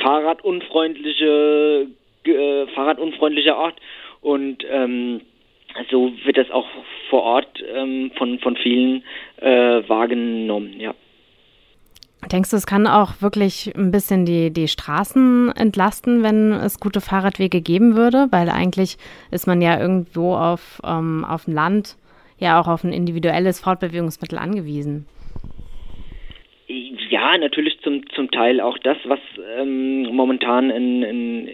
fahrradunfreundliche 0.00 1.88
äh, 2.24 2.66
fahrradunfreundlicher 2.68 3.56
Ort 3.58 3.76
und 4.22 4.64
ähm, 4.70 5.20
so 5.90 6.12
wird 6.24 6.38
das 6.38 6.50
auch 6.50 6.66
vor 7.10 7.22
Ort 7.22 7.62
ähm, 7.74 8.12
von, 8.16 8.38
von 8.38 8.56
vielen 8.56 9.04
äh, 9.36 9.82
wahrgenommen, 9.88 10.80
ja. 10.80 10.94
Denkst 12.30 12.50
du, 12.50 12.56
es 12.56 12.66
kann 12.66 12.86
auch 12.86 13.22
wirklich 13.22 13.72
ein 13.74 13.90
bisschen 13.90 14.26
die, 14.26 14.52
die 14.52 14.68
Straßen 14.68 15.52
entlasten, 15.56 16.22
wenn 16.22 16.52
es 16.52 16.78
gute 16.78 17.00
Fahrradwege 17.00 17.62
geben 17.62 17.96
würde? 17.96 18.28
Weil 18.30 18.50
eigentlich 18.50 18.98
ist 19.30 19.46
man 19.46 19.62
ja 19.62 19.80
irgendwo 19.80 20.34
auf, 20.34 20.80
ähm, 20.84 21.24
auf 21.24 21.46
dem 21.46 21.54
Land 21.54 21.96
ja 22.38 22.60
auch 22.60 22.68
auf 22.68 22.84
ein 22.84 22.92
individuelles 22.92 23.60
Fortbewegungsmittel 23.60 24.38
angewiesen. 24.38 25.06
Ja, 27.08 27.36
natürlich 27.38 27.80
zum, 27.80 28.08
zum 28.10 28.30
Teil 28.30 28.60
auch 28.60 28.78
das, 28.78 28.98
was 29.04 29.18
ähm, 29.58 30.02
momentan 30.14 30.70
in, 30.70 31.02
in 31.02 31.48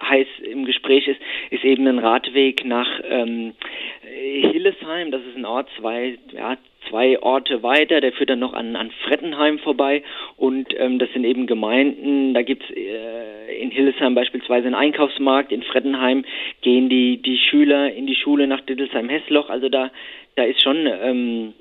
heiß 0.00 0.26
im 0.50 0.64
Gespräch 0.64 1.08
ist, 1.08 1.20
ist 1.50 1.64
eben 1.64 1.86
ein 1.86 1.98
Radweg 1.98 2.64
nach 2.64 2.88
ähm, 3.04 3.54
Hillesheim. 4.02 5.10
Das 5.10 5.22
ist 5.22 5.36
ein 5.36 5.44
Ort, 5.44 5.68
zwei, 5.78 6.18
ja, 6.32 6.56
zwei 6.88 7.20
Orte 7.22 7.62
weiter. 7.62 8.00
Der 8.00 8.12
führt 8.12 8.30
dann 8.30 8.38
noch 8.38 8.52
an, 8.52 8.76
an 8.76 8.90
Frettenheim 9.04 9.58
vorbei. 9.58 10.02
Und 10.36 10.68
ähm, 10.78 10.98
das 10.98 11.12
sind 11.12 11.24
eben 11.24 11.46
Gemeinden. 11.46 12.34
Da 12.34 12.42
gibt's 12.42 12.68
äh, 12.70 13.60
in 13.60 13.70
Hillesheim 13.70 14.14
beispielsweise 14.14 14.66
einen 14.66 14.74
Einkaufsmarkt. 14.74 15.52
In 15.52 15.62
Frettenheim 15.62 16.24
gehen 16.62 16.88
die, 16.88 17.22
die 17.22 17.38
Schüler 17.38 17.92
in 17.92 18.06
die 18.06 18.16
Schule 18.16 18.46
nach 18.46 18.60
Dittelsheim-Hessloch. 18.62 19.50
Also 19.50 19.68
da, 19.68 19.90
da 20.34 20.44
ist 20.44 20.62
schon, 20.62 20.86
ähm, 20.86 21.54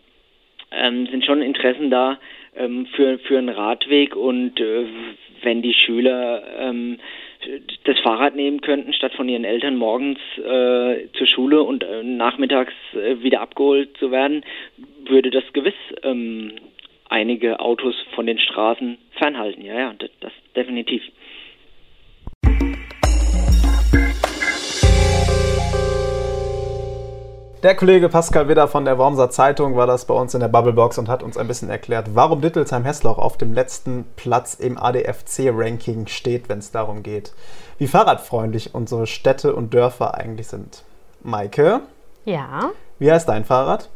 ähm, 0.71 1.07
sind 1.07 1.25
schon 1.25 1.41
Interessen 1.41 1.89
da 1.89 2.19
ähm, 2.55 2.87
für, 2.95 3.19
für 3.19 3.37
einen 3.37 3.49
Radweg. 3.49 4.15
Und 4.15 4.59
äh, 4.59 4.85
wenn 5.41 5.61
die 5.61 5.73
Schüler 5.73 6.43
ähm, 6.59 6.99
das 7.83 7.99
Fahrrad 7.99 8.35
nehmen 8.35 8.61
könnten, 8.61 8.93
statt 8.93 9.13
von 9.13 9.29
ihren 9.29 9.43
Eltern 9.43 9.75
morgens 9.77 10.19
äh, 10.37 11.07
zur 11.13 11.27
Schule 11.27 11.63
und 11.63 11.83
äh, 11.83 12.03
nachmittags 12.03 12.73
äh, 12.93 13.21
wieder 13.21 13.41
abgeholt 13.41 13.97
zu 13.97 14.11
werden, 14.11 14.43
würde 15.07 15.29
das 15.29 15.43
gewiss 15.53 15.73
ähm, 16.03 16.53
einige 17.09 17.59
Autos 17.59 17.95
von 18.13 18.25
den 18.25 18.39
Straßen 18.39 18.97
fernhalten. 19.11 19.63
Ja, 19.63 19.77
ja, 19.77 19.93
das, 19.97 20.09
das 20.19 20.33
definitiv. 20.55 21.03
Der 27.65 27.75
Kollege 27.75 28.09
Pascal 28.09 28.47
Widder 28.47 28.67
von 28.67 28.85
der 28.85 28.99
Wormser 28.99 29.31
Zeitung 29.31 29.75
war 29.75 29.87
das 29.87 30.05
bei 30.05 30.13
uns 30.13 30.35
in 30.35 30.39
der 30.39 30.49
Bubblebox 30.49 30.99
und 30.99 31.09
hat 31.09 31.23
uns 31.23 31.35
ein 31.35 31.47
bisschen 31.47 31.67
erklärt, 31.67 32.11
warum 32.13 32.39
Dittelsheim-Hessloch 32.39 33.17
auf 33.17 33.39
dem 33.39 33.53
letzten 33.55 34.05
Platz 34.17 34.53
im 34.53 34.77
ADFC-Ranking 34.77 36.05
steht, 36.05 36.47
wenn 36.47 36.59
es 36.59 36.69
darum 36.69 37.01
geht, 37.01 37.33
wie 37.79 37.87
fahrradfreundlich 37.87 38.75
unsere 38.75 39.07
Städte 39.07 39.55
und 39.55 39.73
Dörfer 39.73 40.13
eigentlich 40.13 40.45
sind. 40.45 40.83
Maike? 41.23 41.81
Ja. 42.25 42.69
Wie 42.99 43.11
heißt 43.11 43.27
dein 43.27 43.45
Fahrrad? 43.45 43.89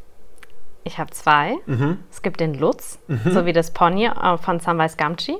Ich 0.83 0.97
habe 0.97 1.11
zwei. 1.11 1.57
Mhm. 1.67 1.99
Es 2.09 2.23
gibt 2.23 2.39
den 2.39 2.55
Lutz, 2.55 2.97
mhm. 3.05 3.31
sowie 3.31 3.53
das 3.53 3.69
Pony 3.69 4.07
äh, 4.07 4.38
von 4.39 4.59
Samwise 4.59 4.97
Gamgee. 4.97 5.38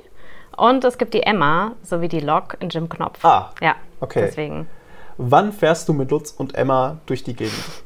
Und 0.56 0.84
es 0.84 0.98
gibt 0.98 1.14
die 1.14 1.24
Emma, 1.24 1.72
sowie 1.82 2.06
die 2.06 2.20
Lok 2.20 2.58
in 2.60 2.68
Jim 2.68 2.88
Knopf. 2.88 3.24
Ah. 3.24 3.50
Ja, 3.60 3.74
okay. 3.98 4.20
Deswegen. 4.26 4.68
Wann 5.16 5.52
fährst 5.52 5.88
du 5.88 5.92
mit 5.94 6.12
Lutz 6.12 6.30
und 6.30 6.54
Emma 6.54 6.98
durch 7.06 7.24
die 7.24 7.34
Gegend? 7.34 7.82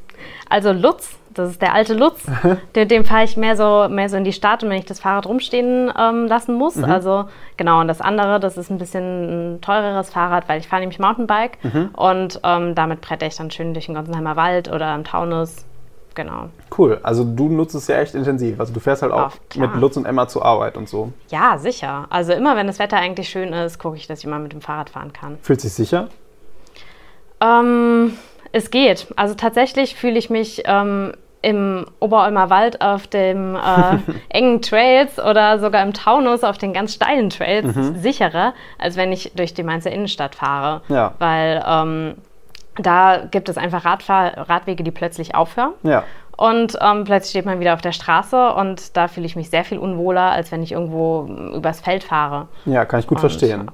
Also 0.55 0.71
Lutz, 0.71 1.17
das 1.33 1.49
ist 1.49 1.61
der 1.61 1.73
alte 1.73 1.93
Lutz, 1.93 2.25
dem, 2.77 2.87
dem 2.87 3.03
fahre 3.03 3.25
ich 3.25 3.35
mehr 3.35 3.57
so, 3.57 3.89
mehr 3.89 4.07
so 4.07 4.15
in 4.15 4.23
die 4.23 4.31
Stadt, 4.31 4.63
wenn 4.63 4.71
ich 4.71 4.85
das 4.85 5.01
Fahrrad 5.01 5.25
rumstehen 5.25 5.91
ähm, 5.99 6.27
lassen 6.27 6.55
muss. 6.55 6.77
Mhm. 6.77 6.85
Also 6.85 7.25
genau, 7.57 7.81
und 7.81 7.89
das 7.89 7.99
andere, 7.99 8.39
das 8.39 8.55
ist 8.55 8.69
ein 8.69 8.77
bisschen 8.77 9.55
ein 9.55 9.61
teureres 9.61 10.11
Fahrrad, 10.11 10.47
weil 10.47 10.61
ich 10.61 10.69
fahre 10.69 10.79
nämlich 10.79 10.97
Mountainbike 10.97 11.61
mhm. 11.61 11.89
und 11.91 12.39
ähm, 12.45 12.73
damit 12.73 13.01
brette 13.01 13.25
ich 13.25 13.35
dann 13.35 13.51
schön 13.51 13.73
durch 13.73 13.87
den 13.87 13.95
Gonsenheimer 13.95 14.37
Wald 14.37 14.71
oder 14.71 14.95
im 14.95 15.03
Taunus. 15.03 15.65
Genau. 16.13 16.47
Cool, 16.77 17.01
also 17.03 17.25
du 17.25 17.49
nutzt 17.49 17.75
es 17.75 17.87
ja 17.87 17.97
echt 17.97 18.15
intensiv. 18.15 18.57
Also 18.57 18.73
du 18.73 18.79
fährst 18.79 19.01
halt 19.01 19.11
auch 19.11 19.25
Oft, 19.25 19.57
mit 19.57 19.75
Lutz 19.75 19.97
und 19.97 20.05
Emma 20.05 20.29
zur 20.29 20.45
Arbeit 20.45 20.77
und 20.77 20.87
so. 20.87 21.11
Ja, 21.27 21.57
sicher. 21.57 22.05
Also 22.09 22.31
immer, 22.31 22.55
wenn 22.55 22.67
das 22.67 22.79
Wetter 22.79 22.95
eigentlich 22.95 23.27
schön 23.27 23.51
ist, 23.51 23.77
gucke 23.77 23.97
ich, 23.97 24.07
dass 24.07 24.19
ich 24.19 24.25
mal 24.25 24.39
mit 24.39 24.53
dem 24.53 24.61
Fahrrad 24.61 24.89
fahren 24.89 25.11
kann. 25.11 25.37
Fühlt 25.41 25.59
sich 25.59 25.73
sicher? 25.73 26.07
Ähm, 27.41 28.13
es 28.55 28.71
geht. 28.71 29.07
Also 29.17 29.35
tatsächlich 29.35 29.95
fühle 29.95 30.17
ich 30.17 30.29
mich 30.29 30.63
ähm, 30.65 31.11
im 31.41 31.85
Oberolmer 31.99 32.49
Wald 32.49 32.81
auf 32.81 33.05
dem 33.05 33.55
äh, 33.55 33.97
engen 34.29 34.61
Trails 34.61 35.19
oder 35.19 35.59
sogar 35.59 35.83
im 35.83 35.93
Taunus 35.93 36.43
auf 36.43 36.57
den 36.57 36.71
ganz 36.71 36.93
steilen 36.93 37.29
Trails 37.29 37.75
mhm. 37.75 37.95
sicherer, 37.97 38.53
als 38.79 38.95
wenn 38.95 39.11
ich 39.11 39.33
durch 39.35 39.53
die 39.53 39.63
Mainzer 39.63 39.91
Innenstadt 39.91 40.35
fahre. 40.35 40.81
Ja. 40.87 41.13
Weil 41.19 41.63
ähm, 41.67 42.15
da 42.77 43.25
gibt 43.29 43.49
es 43.49 43.57
einfach 43.57 43.83
Radfahr 43.83 44.49
Radwege, 44.49 44.83
die 44.83 44.91
plötzlich 44.91 45.35
aufhören. 45.35 45.73
Ja. 45.83 46.03
Und 46.37 46.77
ähm, 46.81 47.03
plötzlich 47.03 47.31
steht 47.31 47.45
man 47.45 47.59
wieder 47.59 47.73
auf 47.73 47.81
der 47.81 47.91
Straße 47.91 48.53
und 48.53 48.95
da 48.95 49.09
fühle 49.09 49.25
ich 49.25 49.35
mich 49.35 49.49
sehr 49.49 49.65
viel 49.65 49.77
unwohler, 49.79 50.31
als 50.31 50.51
wenn 50.53 50.63
ich 50.63 50.71
irgendwo 50.71 51.27
übers 51.55 51.81
Feld 51.81 52.05
fahre. 52.05 52.47
Ja, 52.65 52.85
kann 52.85 53.01
ich 53.01 53.07
gut 53.07 53.17
und, 53.17 53.21
verstehen. 53.21 53.69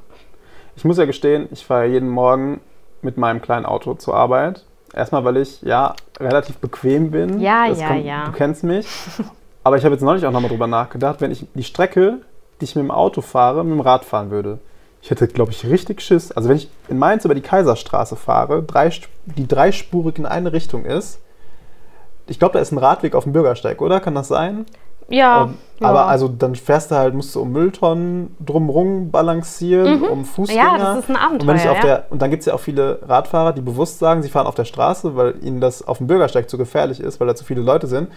Ich 0.75 0.85
muss 0.85 0.97
ja 0.97 1.05
gestehen, 1.05 1.47
ich 1.51 1.65
fahre 1.65 1.85
jeden 1.85 2.09
Morgen 2.09 2.61
mit 3.03 3.17
meinem 3.17 3.41
kleinen 3.41 3.65
Auto 3.65 3.93
zur 3.93 4.15
Arbeit 4.15 4.65
Erstmal, 4.93 5.23
weil 5.23 5.37
ich 5.37 5.61
ja 5.61 5.95
relativ 6.19 6.57
bequem 6.57 7.11
bin. 7.11 7.39
Ja, 7.39 7.67
das 7.67 7.79
ja, 7.79 7.87
kann, 7.87 8.05
ja. 8.05 8.25
Du 8.25 8.31
kennst 8.31 8.63
mich. 8.63 8.87
Aber 9.63 9.77
ich 9.77 9.83
habe 9.83 9.93
jetzt 9.93 10.01
neulich 10.01 10.25
auch 10.25 10.31
nochmal 10.31 10.49
drüber 10.49 10.67
nachgedacht, 10.67 11.21
wenn 11.21 11.31
ich 11.31 11.45
die 11.53 11.63
Strecke, 11.63 12.19
die 12.59 12.65
ich 12.65 12.75
mit 12.75 12.83
dem 12.83 12.91
Auto 12.91 13.21
fahre, 13.21 13.63
mit 13.63 13.73
dem 13.73 13.81
Rad 13.81 14.05
fahren 14.05 14.31
würde. 14.31 14.59
Ich 15.01 15.09
hätte, 15.09 15.27
glaube 15.27 15.51
ich, 15.51 15.65
richtig 15.65 16.01
Schiss. 16.01 16.31
Also 16.31 16.49
wenn 16.49 16.57
ich 16.57 16.69
in 16.87 16.99
Mainz 16.99 17.25
über 17.25 17.35
die 17.35 17.41
Kaiserstraße 17.41 18.15
fahre, 18.15 18.63
drei, 18.63 18.91
die 19.25 19.47
dreispurig 19.47 20.17
in 20.17 20.25
eine 20.25 20.53
Richtung 20.53 20.85
ist, 20.85 21.19
ich 22.27 22.39
glaube, 22.39 22.53
da 22.53 22.59
ist 22.59 22.71
ein 22.71 22.77
Radweg 22.77 23.15
auf 23.15 23.23
dem 23.23 23.33
Bürgersteig, 23.33 23.81
oder? 23.81 23.99
Kann 23.99 24.15
das 24.15 24.27
sein? 24.27 24.65
Ja, 25.11 25.43
ähm, 25.43 25.57
ja. 25.79 25.87
Aber 25.87 26.05
also 26.07 26.27
dann 26.27 26.55
fährst 26.55 26.91
du 26.91 26.95
halt, 26.95 27.13
musst 27.13 27.33
du 27.35 27.41
um 27.41 27.51
Mülltonnen 27.51 28.35
drumrum 28.39 29.11
balancieren, 29.11 29.99
mhm. 29.99 30.05
um 30.05 30.25
Fußgänger. 30.25 30.61
Ja, 30.61 30.77
das 30.77 30.99
ist 30.99 31.09
ein 31.09 31.15
Abenteuer. 31.15 31.41
Und, 31.41 31.47
wenn 31.47 31.55
ich 31.57 31.69
auf 31.69 31.77
ja. 31.77 31.83
der, 31.83 32.05
und 32.09 32.21
dann 32.21 32.29
gibt 32.29 32.41
es 32.41 32.45
ja 32.45 32.53
auch 32.53 32.59
viele 32.59 32.99
Radfahrer, 33.07 33.53
die 33.53 33.61
bewusst 33.61 33.99
sagen, 33.99 34.21
sie 34.21 34.29
fahren 34.29 34.47
auf 34.47 34.55
der 34.55 34.65
Straße, 34.65 35.15
weil 35.15 35.35
ihnen 35.43 35.59
das 35.59 35.87
auf 35.87 35.97
dem 35.97 36.07
Bürgersteig 36.07 36.49
zu 36.49 36.57
gefährlich 36.57 36.99
ist, 36.99 37.19
weil 37.19 37.27
da 37.27 37.35
zu 37.35 37.45
viele 37.45 37.61
Leute 37.61 37.87
sind. 37.87 38.09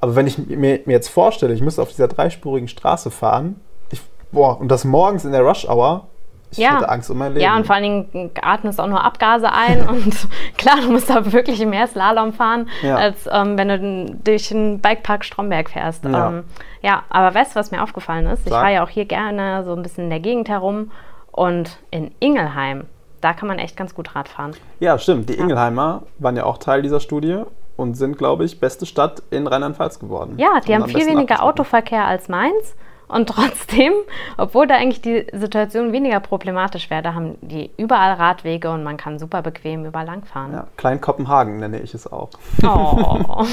Aber 0.00 0.16
wenn 0.16 0.26
ich 0.26 0.38
mir, 0.38 0.80
mir 0.84 0.92
jetzt 0.92 1.08
vorstelle, 1.08 1.54
ich 1.54 1.62
müsste 1.62 1.82
auf 1.82 1.88
dieser 1.88 2.08
dreispurigen 2.08 2.68
Straße 2.68 3.10
fahren, 3.10 3.60
ich, 3.90 4.00
boah, 4.32 4.60
und 4.60 4.68
das 4.68 4.84
morgens 4.84 5.24
in 5.24 5.32
der 5.32 5.42
Rush 5.42 5.68
Hour, 5.68 6.08
ich 6.58 6.64
ja. 6.64 6.76
hätte 6.76 6.88
Angst 6.88 7.10
um 7.10 7.18
mein 7.18 7.32
Leben. 7.32 7.44
Ja, 7.44 7.56
und 7.56 7.66
vor 7.66 7.74
allen 7.74 8.10
Dingen 8.10 8.30
atmest 8.40 8.80
auch 8.80 8.86
nur 8.86 9.02
Abgase 9.02 9.50
ein. 9.52 9.88
und 9.88 10.14
klar, 10.56 10.76
du 10.82 10.90
musst 10.90 11.10
da 11.10 11.32
wirklich 11.32 11.64
mehr 11.66 11.86
Slalom 11.86 12.32
fahren, 12.32 12.68
ja. 12.82 12.96
als 12.96 13.28
ähm, 13.30 13.58
wenn 13.58 13.68
du 13.68 14.16
durch 14.24 14.48
den 14.48 14.80
Bikepark 14.80 15.24
Stromberg 15.24 15.70
fährst. 15.70 16.04
Ja, 16.04 16.28
ähm, 16.28 16.44
ja 16.82 17.02
aber 17.08 17.34
weißt 17.34 17.54
du, 17.54 17.60
was 17.60 17.70
mir 17.70 17.82
aufgefallen 17.82 18.26
ist? 18.26 18.44
Sag. 18.44 18.46
Ich 18.46 18.52
fahre 18.52 18.72
ja 18.72 18.84
auch 18.84 18.88
hier 18.88 19.04
gerne 19.04 19.64
so 19.64 19.74
ein 19.74 19.82
bisschen 19.82 20.04
in 20.04 20.10
der 20.10 20.20
Gegend 20.20 20.48
herum. 20.48 20.90
Und 21.32 21.78
in 21.90 22.12
Ingelheim, 22.20 22.84
da 23.20 23.32
kann 23.32 23.48
man 23.48 23.58
echt 23.58 23.76
ganz 23.76 23.94
gut 23.94 24.14
Rad 24.14 24.28
fahren. 24.28 24.52
Ja, 24.78 24.98
stimmt. 24.98 25.28
Die 25.28 25.34
Ingelheimer 25.34 26.02
waren 26.18 26.36
ja 26.36 26.44
auch 26.44 26.58
Teil 26.58 26.82
dieser 26.82 27.00
Studie 27.00 27.42
und 27.76 27.94
sind, 27.94 28.18
glaube 28.18 28.44
ich, 28.44 28.60
beste 28.60 28.86
Stadt 28.86 29.22
in 29.30 29.48
Rheinland-Pfalz 29.48 29.98
geworden. 29.98 30.34
Ja, 30.36 30.60
die 30.60 30.74
haben 30.74 30.86
viel 30.86 31.06
weniger 31.06 31.42
Autoverkehr 31.42 32.04
als 32.04 32.28
Mainz 32.28 32.76
Und 33.14 33.28
trotzdem, 33.28 33.92
obwohl 34.36 34.66
da 34.66 34.74
eigentlich 34.74 35.00
die 35.00 35.24
Situation 35.32 35.92
weniger 35.92 36.18
problematisch 36.18 36.90
wäre, 36.90 37.00
da 37.00 37.14
haben 37.14 37.36
die 37.42 37.70
überall 37.76 38.14
Radwege 38.14 38.72
und 38.72 38.82
man 38.82 38.96
kann 38.96 39.20
super 39.20 39.40
bequem 39.40 39.84
überall 39.84 40.06
langfahren. 40.06 40.52
Ja, 40.52 40.66
Klein 40.76 41.00
Kopenhagen 41.00 41.60
nenne 41.60 41.78
ich 41.78 41.94
es 41.94 42.10
auch. 42.10 42.30
Oh. 42.64 42.66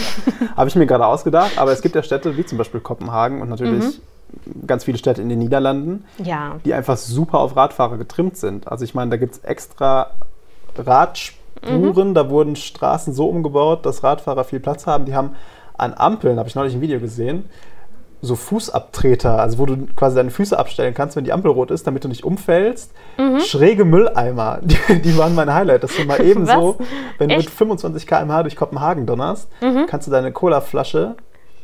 Habe 0.58 0.68
ich 0.68 0.76
mir 0.76 0.88
gerade 0.88 1.06
ausgedacht, 1.06 1.60
aber 1.60 1.72
es 1.72 1.84
gibt 1.84 1.94
ja 1.94 2.02
Städte 2.02 2.38
wie 2.38 2.46
zum 2.46 2.58
Beispiel 2.58 2.80
Kopenhagen 2.80 3.40
und 3.40 3.50
natürlich 3.50 4.02
ganz 4.66 4.84
viele 4.84 4.98
Städte 4.98 5.22
in 5.22 5.30
den 5.30 5.38
Niederlanden, 5.38 6.06
ja. 6.18 6.56
die 6.66 6.74
einfach 6.74 6.98
super 6.98 7.38
auf 7.38 7.56
Radfahrer 7.56 7.98
getrimmt 7.98 8.38
sind. 8.38 8.68
Also 8.68 8.84
ich 8.84 8.96
meine, 8.96 9.12
da 9.12 9.18
gibt 9.18 9.34
es 9.34 9.40
extra 9.44 10.08
Radspuren, 10.76 12.16
da 12.16 12.32
wurden 12.32 12.56
Straßen 12.56 13.14
so 13.14 13.28
umgebaut, 13.28 13.86
dass 13.86 14.04
Radfahrer 14.04 14.44
viel 14.44 14.60
Platz 14.60 14.88
haben. 14.88 15.06
Die 15.06 15.14
haben 15.14 15.36
an 15.78 15.94
Ampeln, 15.94 16.40
habe 16.40 16.50
ich 16.50 16.56
neulich 16.56 16.74
ein 16.74 16.82
Video 16.82 17.00
gesehen, 17.00 17.46
so 18.24 18.36
Fußabtreter, 18.36 19.40
also 19.40 19.58
wo 19.58 19.66
du 19.66 19.88
quasi 19.96 20.16
deine 20.16 20.30
Füße 20.30 20.58
abstellen 20.58 20.94
kannst, 20.94 21.16
wenn 21.16 21.24
die 21.24 21.34
Ampel 21.34 21.52
rot 21.52 21.72
ist, 21.72 21.88
damit 21.88 22.04
du 22.04 22.08
nicht 22.08 22.24
umfällst. 22.24 22.92
Schräge 23.46 23.84
Mülleimer, 23.86 24.60
die, 24.62 25.02
die 25.02 25.18
waren 25.18 25.34
mein 25.36 25.52
Highlight. 25.54 25.84
Das 25.84 25.92
ist 25.98 26.06
mal 26.08 26.22
eben 26.24 26.48
Was? 26.48 26.54
so, 26.56 26.78
wenn 27.18 27.30
du 27.30 27.36
mit 27.38 27.48
Echt? 27.48 27.56
25 27.56 28.06
km/h 28.06 28.44
durch 28.44 28.56
Kopenhagen 28.56 29.06
donnerst, 29.06 29.50
kannst 29.88 30.08
du 30.08 30.12
deine 30.12 30.32
Colaflasche 30.32 31.16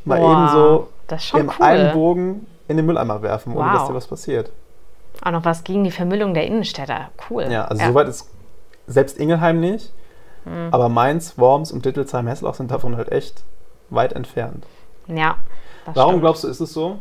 mal 0.06 0.20
Boah, 0.20 0.32
eben 0.32 0.50
so 0.50 1.38
im 1.38 1.50
cool. 1.60 1.66
einen 1.66 1.94
Bogen 1.94 2.48
in 2.68 2.78
den 2.78 2.86
Mülleimer 2.86 3.22
werfen, 3.22 3.54
ohne 3.56 3.70
Wow. 3.70 3.74
dass 3.80 3.88
dir 3.90 3.94
was 3.94 4.08
passiert. 4.08 4.52
Auch 5.24 5.32
noch 5.32 5.46
was 5.46 5.64
gegen 5.64 5.84
die 5.84 5.92
Vermüllung 5.92 6.34
der 6.34 6.46
Innenstädte. 6.48 6.96
Cool. 7.30 7.46
Ja, 7.50 7.66
also 7.66 7.86
soweit 7.86 8.08
ist 8.08 8.30
selbst 8.88 9.18
Ingelheim 9.18 9.60
nicht, 9.60 9.92
Mhm. 10.46 10.70
aber 10.72 10.90
Mainz, 10.90 11.38
Worms 11.38 11.72
und 11.72 11.86
Dittelsheim-Hessloch 11.86 12.56
sind 12.56 12.72
davon 12.72 12.96
halt 12.98 13.12
echt 13.12 13.44
weit 13.90 14.14
entfernt. 14.14 14.66
Ja. 15.08 15.36
Das 15.88 15.96
Warum 15.96 16.12
stimmt. 16.12 16.22
glaubst 16.24 16.44
du, 16.44 16.48
ist 16.48 16.60
es 16.60 16.74
so? 16.74 17.00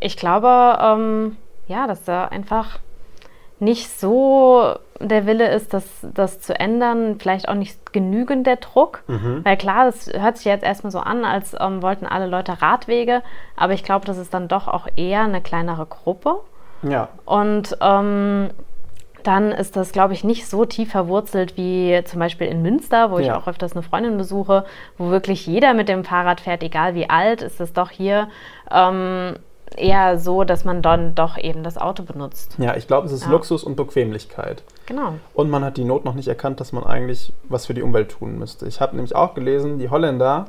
Ich 0.00 0.16
glaube, 0.16 0.78
ähm, 0.80 1.36
ja, 1.66 1.86
dass 1.86 2.04
da 2.04 2.26
einfach 2.26 2.78
nicht 3.60 3.90
so 3.98 4.76
der 5.00 5.26
Wille 5.26 5.50
ist, 5.50 5.74
das, 5.74 5.84
das 6.02 6.40
zu 6.40 6.58
ändern. 6.58 7.18
Vielleicht 7.18 7.48
auch 7.48 7.54
nicht 7.54 7.92
genügend 7.92 8.46
der 8.46 8.56
Druck. 8.56 9.02
Weil 9.44 9.56
klar, 9.56 9.86
das 9.86 10.08
hört 10.12 10.36
sich 10.36 10.46
jetzt 10.46 10.64
erstmal 10.64 10.92
so 10.92 11.00
an, 11.00 11.24
als 11.24 11.56
ähm, 11.58 11.82
wollten 11.82 12.06
alle 12.06 12.26
Leute 12.26 12.62
Radwege. 12.62 13.22
Aber 13.56 13.72
ich 13.72 13.82
glaube, 13.82 14.06
das 14.06 14.16
ist 14.18 14.32
dann 14.32 14.46
doch 14.48 14.68
auch 14.68 14.86
eher 14.94 15.22
eine 15.22 15.40
kleinere 15.40 15.86
Gruppe. 15.86 16.36
Ja, 16.82 17.08
Und 17.24 17.76
ähm, 17.80 18.50
dann 19.22 19.50
ist 19.52 19.76
das, 19.76 19.92
glaube 19.92 20.14
ich, 20.14 20.24
nicht 20.24 20.46
so 20.48 20.64
tief 20.64 20.90
verwurzelt 20.92 21.56
wie 21.56 22.00
zum 22.04 22.20
Beispiel 22.20 22.46
in 22.46 22.62
Münster, 22.62 23.10
wo 23.10 23.18
ich 23.18 23.26
Ja. 23.26 23.36
auch 23.38 23.46
öfters 23.48 23.72
eine 23.72 23.82
Freundin 23.82 24.16
besuche, 24.16 24.64
wo 24.96 25.10
wirklich 25.10 25.46
jeder 25.46 25.74
mit 25.74 25.88
dem 25.88 26.04
Fahrrad 26.04 26.40
fährt, 26.40 26.62
egal 26.62 26.94
wie 26.94 27.10
alt, 27.10 27.42
ist 27.42 27.60
es 27.60 27.72
doch 27.72 27.90
hier 27.90 28.28
ähm, 28.70 29.34
eher 29.76 30.18
so, 30.18 30.44
dass 30.44 30.64
man 30.64 30.80
dann 30.82 31.14
doch 31.14 31.36
eben 31.36 31.62
das 31.62 31.76
Auto 31.76 32.02
benutzt. 32.02 32.54
ja 32.58 32.74
ich 32.76 32.86
glaube, 32.86 33.06
es 33.06 33.12
ist 33.12 33.24
Ja. 33.24 33.30
Luxus 33.30 33.64
und 33.64 33.76
Bequemlichkeit. 33.76 34.62
Genau. 34.86 35.14
Und 35.34 35.50
man 35.50 35.62
hat 35.64 35.76
die 35.76 35.84
Not 35.84 36.04
noch 36.06 36.14
nicht 36.14 36.28
erkannt, 36.28 36.60
dass 36.60 36.72
man 36.72 36.84
eigentlich 36.84 37.32
was 37.48 37.66
für 37.66 37.74
die 37.74 37.82
Umwelt 37.82 38.10
tun 38.12 38.38
müsste. 38.38 38.66
Ich 38.66 38.80
habe 38.80 38.96
nämlich 38.96 39.14
auch 39.14 39.34
gelesen, 39.34 39.78
die 39.78 39.90
Holländer 39.90 40.46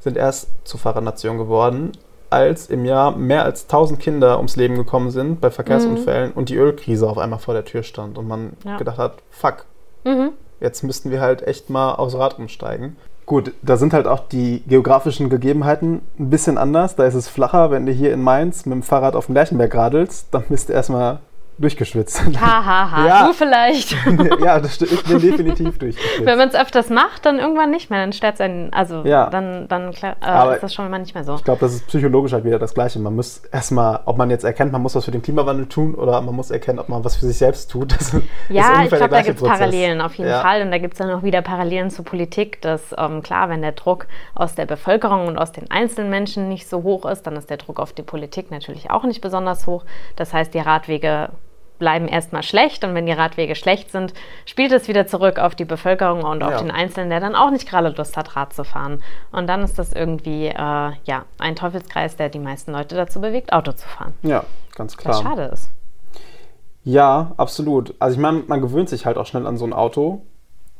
sind 0.00 0.16
erst 0.16 0.48
zur 0.66 0.80
Fahrradnation 0.80 1.38
geworden, 1.38 1.92
als 2.30 2.68
im 2.68 2.84
Jahr 2.84 3.16
mehr 3.16 3.44
als 3.44 3.64
1000 3.64 3.98
Kinder 4.00 4.36
ums 4.38 4.56
Leben 4.56 4.74
gekommen 4.76 5.10
sind 5.10 5.40
bei 5.40 5.50
Verkehrsunfällen 5.50 6.32
und 6.32 6.48
die 6.48 6.56
Ölkrise 6.56 7.08
auf 7.08 7.18
einmal 7.18 7.38
vor 7.38 7.54
der 7.54 7.64
Tür 7.64 7.82
stand 7.82 8.18
und 8.18 8.26
man 8.28 8.52
Ja. 8.64 8.76
gedacht 8.76 8.98
hat, 8.98 9.14
fuck, 9.30 9.64
Mhm. 10.04 10.30
jetzt 10.60 10.82
müssten 10.82 11.10
wir 11.10 11.20
halt 11.20 11.46
echt 11.46 11.70
mal 11.70 11.94
aufs 11.94 12.16
Rad 12.16 12.38
umsteigen. 12.38 12.96
Gut, 13.26 13.52
da 13.62 13.76
sind 13.76 13.92
halt 13.92 14.06
auch 14.06 14.20
die 14.28 14.62
geografischen 14.68 15.28
Gegebenheiten 15.30 16.00
ein 16.18 16.30
bisschen 16.30 16.58
anders. 16.58 16.94
Da 16.94 17.04
ist 17.06 17.14
es 17.14 17.28
flacher, 17.28 17.72
wenn 17.72 17.84
du 17.84 17.90
hier 17.92 18.12
in 18.12 18.22
Mainz 18.22 18.66
mit 18.66 18.72
dem 18.74 18.82
Fahrrad 18.84 19.16
auf 19.16 19.26
dem 19.26 19.34
Lerchenberg 19.34 19.74
radelst, 19.74 20.28
dann 20.30 20.44
bist 20.48 20.68
du 20.68 20.72
erstmal 20.74 21.18
durchgeschwitzt. 21.58 22.22
Ha, 22.40 22.64
ha, 22.64 22.90
ha. 22.90 23.06
Ja. 23.06 23.26
Du 23.26 23.32
vielleicht. 23.32 23.96
ja, 24.40 24.60
das. 24.60 24.80
Ich 24.82 25.04
bin 25.04 25.20
definitiv 25.20 25.78
durchgeschwitzt. 25.78 26.26
Wenn 26.26 26.36
man 26.38 26.48
es 26.48 26.54
öfters 26.54 26.90
macht, 26.90 27.24
dann 27.24 27.38
irgendwann 27.38 27.70
nicht 27.70 27.88
mehr. 27.90 28.00
Dann 28.00 28.12
stört 28.12 28.34
es 28.34 28.40
einen, 28.40 28.72
also 28.72 29.02
Ja. 29.04 29.30
dann, 29.30 29.66
dann 29.68 29.92
äh, 29.92 30.54
ist 30.54 30.62
das 30.62 30.74
schon 30.74 30.90
mal 30.90 30.98
nicht 30.98 31.14
mehr 31.14 31.24
so. 31.24 31.34
Ich 31.36 31.44
glaube, 31.44 31.60
das 31.60 31.74
ist 31.74 31.86
psychologisch 31.86 32.32
halt 32.32 32.44
wieder 32.44 32.58
das 32.58 32.74
Gleiche. 32.74 32.98
Man 32.98 33.14
muss 33.16 33.38
erstmal, 33.50 34.00
ob 34.04 34.18
man 34.18 34.28
jetzt 34.30 34.44
erkennt, 34.44 34.72
man 34.72 34.82
muss 34.82 34.94
was 34.94 35.04
für 35.04 35.10
den 35.10 35.22
Klimawandel 35.22 35.66
tun 35.66 35.94
oder 35.94 36.20
man 36.20 36.34
muss 36.34 36.50
erkennen, 36.50 36.78
ob 36.78 36.88
man 36.88 37.04
was 37.04 37.16
für 37.16 37.26
sich 37.26 37.38
selbst 37.38 37.70
tut. 37.70 37.92
Das 37.98 38.12
Ja, 38.48 38.82
ich 38.82 38.90
glaube, 38.90 39.08
da 39.08 39.22
gibt 39.22 39.40
es. 39.40 39.48
Parallelen 39.48 40.00
auf 40.00 40.14
jeden 40.14 40.30
Ja. 40.30 40.40
Fall. 40.42 40.62
Und 40.62 40.70
da 40.70 40.78
gibt 40.78 40.94
es 40.94 40.98
dann 40.98 41.10
auch 41.10 41.22
wieder 41.22 41.42
Parallelen 41.42 41.90
zur 41.90 42.04
Politik, 42.04 42.60
dass 42.60 42.94
ähm, 42.98 43.22
klar, 43.22 43.48
wenn 43.48 43.62
der 43.62 43.72
Druck 43.72 44.06
aus 44.34 44.54
der 44.54 44.66
Bevölkerung 44.66 45.26
und 45.26 45.38
aus 45.38 45.52
den 45.52 45.70
einzelnen 45.70 46.10
Menschen 46.10 46.48
nicht 46.48 46.68
so 46.68 46.82
hoch 46.82 47.06
ist, 47.06 47.22
dann 47.26 47.36
ist 47.36 47.48
der 47.50 47.56
Druck 47.56 47.80
auf 47.80 47.92
die 47.92 48.02
Politik 48.02 48.50
natürlich 48.50 48.90
auch 48.90 49.04
nicht 49.04 49.20
besonders 49.20 49.66
hoch. 49.66 49.84
Das 50.16 50.32
heißt, 50.32 50.52
die 50.54 50.58
Radwege 50.58 51.30
bleiben 51.78 52.08
erstmal 52.08 52.42
schlecht 52.42 52.84
und 52.84 52.94
wenn 52.94 53.06
die 53.06 53.12
Radwege 53.12 53.54
schlecht 53.54 53.90
sind, 53.90 54.14
spielt 54.44 54.72
es 54.72 54.88
wieder 54.88 55.06
zurück 55.06 55.38
auf 55.38 55.54
die 55.54 55.64
Bevölkerung 55.64 56.22
und 56.24 56.42
auf 56.42 56.52
Ja. 56.52 56.58
den 56.58 56.70
Einzelnen, 56.70 57.10
der 57.10 57.20
dann 57.20 57.34
auch 57.34 57.50
nicht 57.50 57.68
gerade 57.68 57.88
Lust 57.90 58.16
hat, 58.16 58.36
Rad 58.36 58.52
zu 58.52 58.64
fahren. 58.64 59.02
Und 59.32 59.46
dann 59.46 59.62
ist 59.62 59.78
das 59.78 59.92
irgendwie 59.92 60.46
äh, 60.46 60.54
ja, 60.54 61.24
ein 61.38 61.56
Teufelskreis, 61.56 62.16
der 62.16 62.28
die 62.28 62.38
meisten 62.38 62.72
Leute 62.72 62.94
dazu 62.96 63.20
bewegt, 63.20 63.52
Auto 63.52 63.72
zu 63.72 63.86
fahren. 63.88 64.14
Ja, 64.22 64.44
ganz 64.74 64.94
Was 64.96 64.98
klar. 64.98 65.22
schade 65.22 65.42
ist. 65.52 65.70
Ja, 66.84 67.32
absolut. 67.36 67.94
Also 67.98 68.14
ich 68.16 68.20
meine, 68.22 68.44
man 68.46 68.60
gewöhnt 68.60 68.88
sich 68.88 69.06
halt 69.06 69.16
auch 69.18 69.26
schnell 69.26 69.46
an 69.46 69.56
so 69.56 69.64
ein 69.64 69.72
Auto 69.72 70.22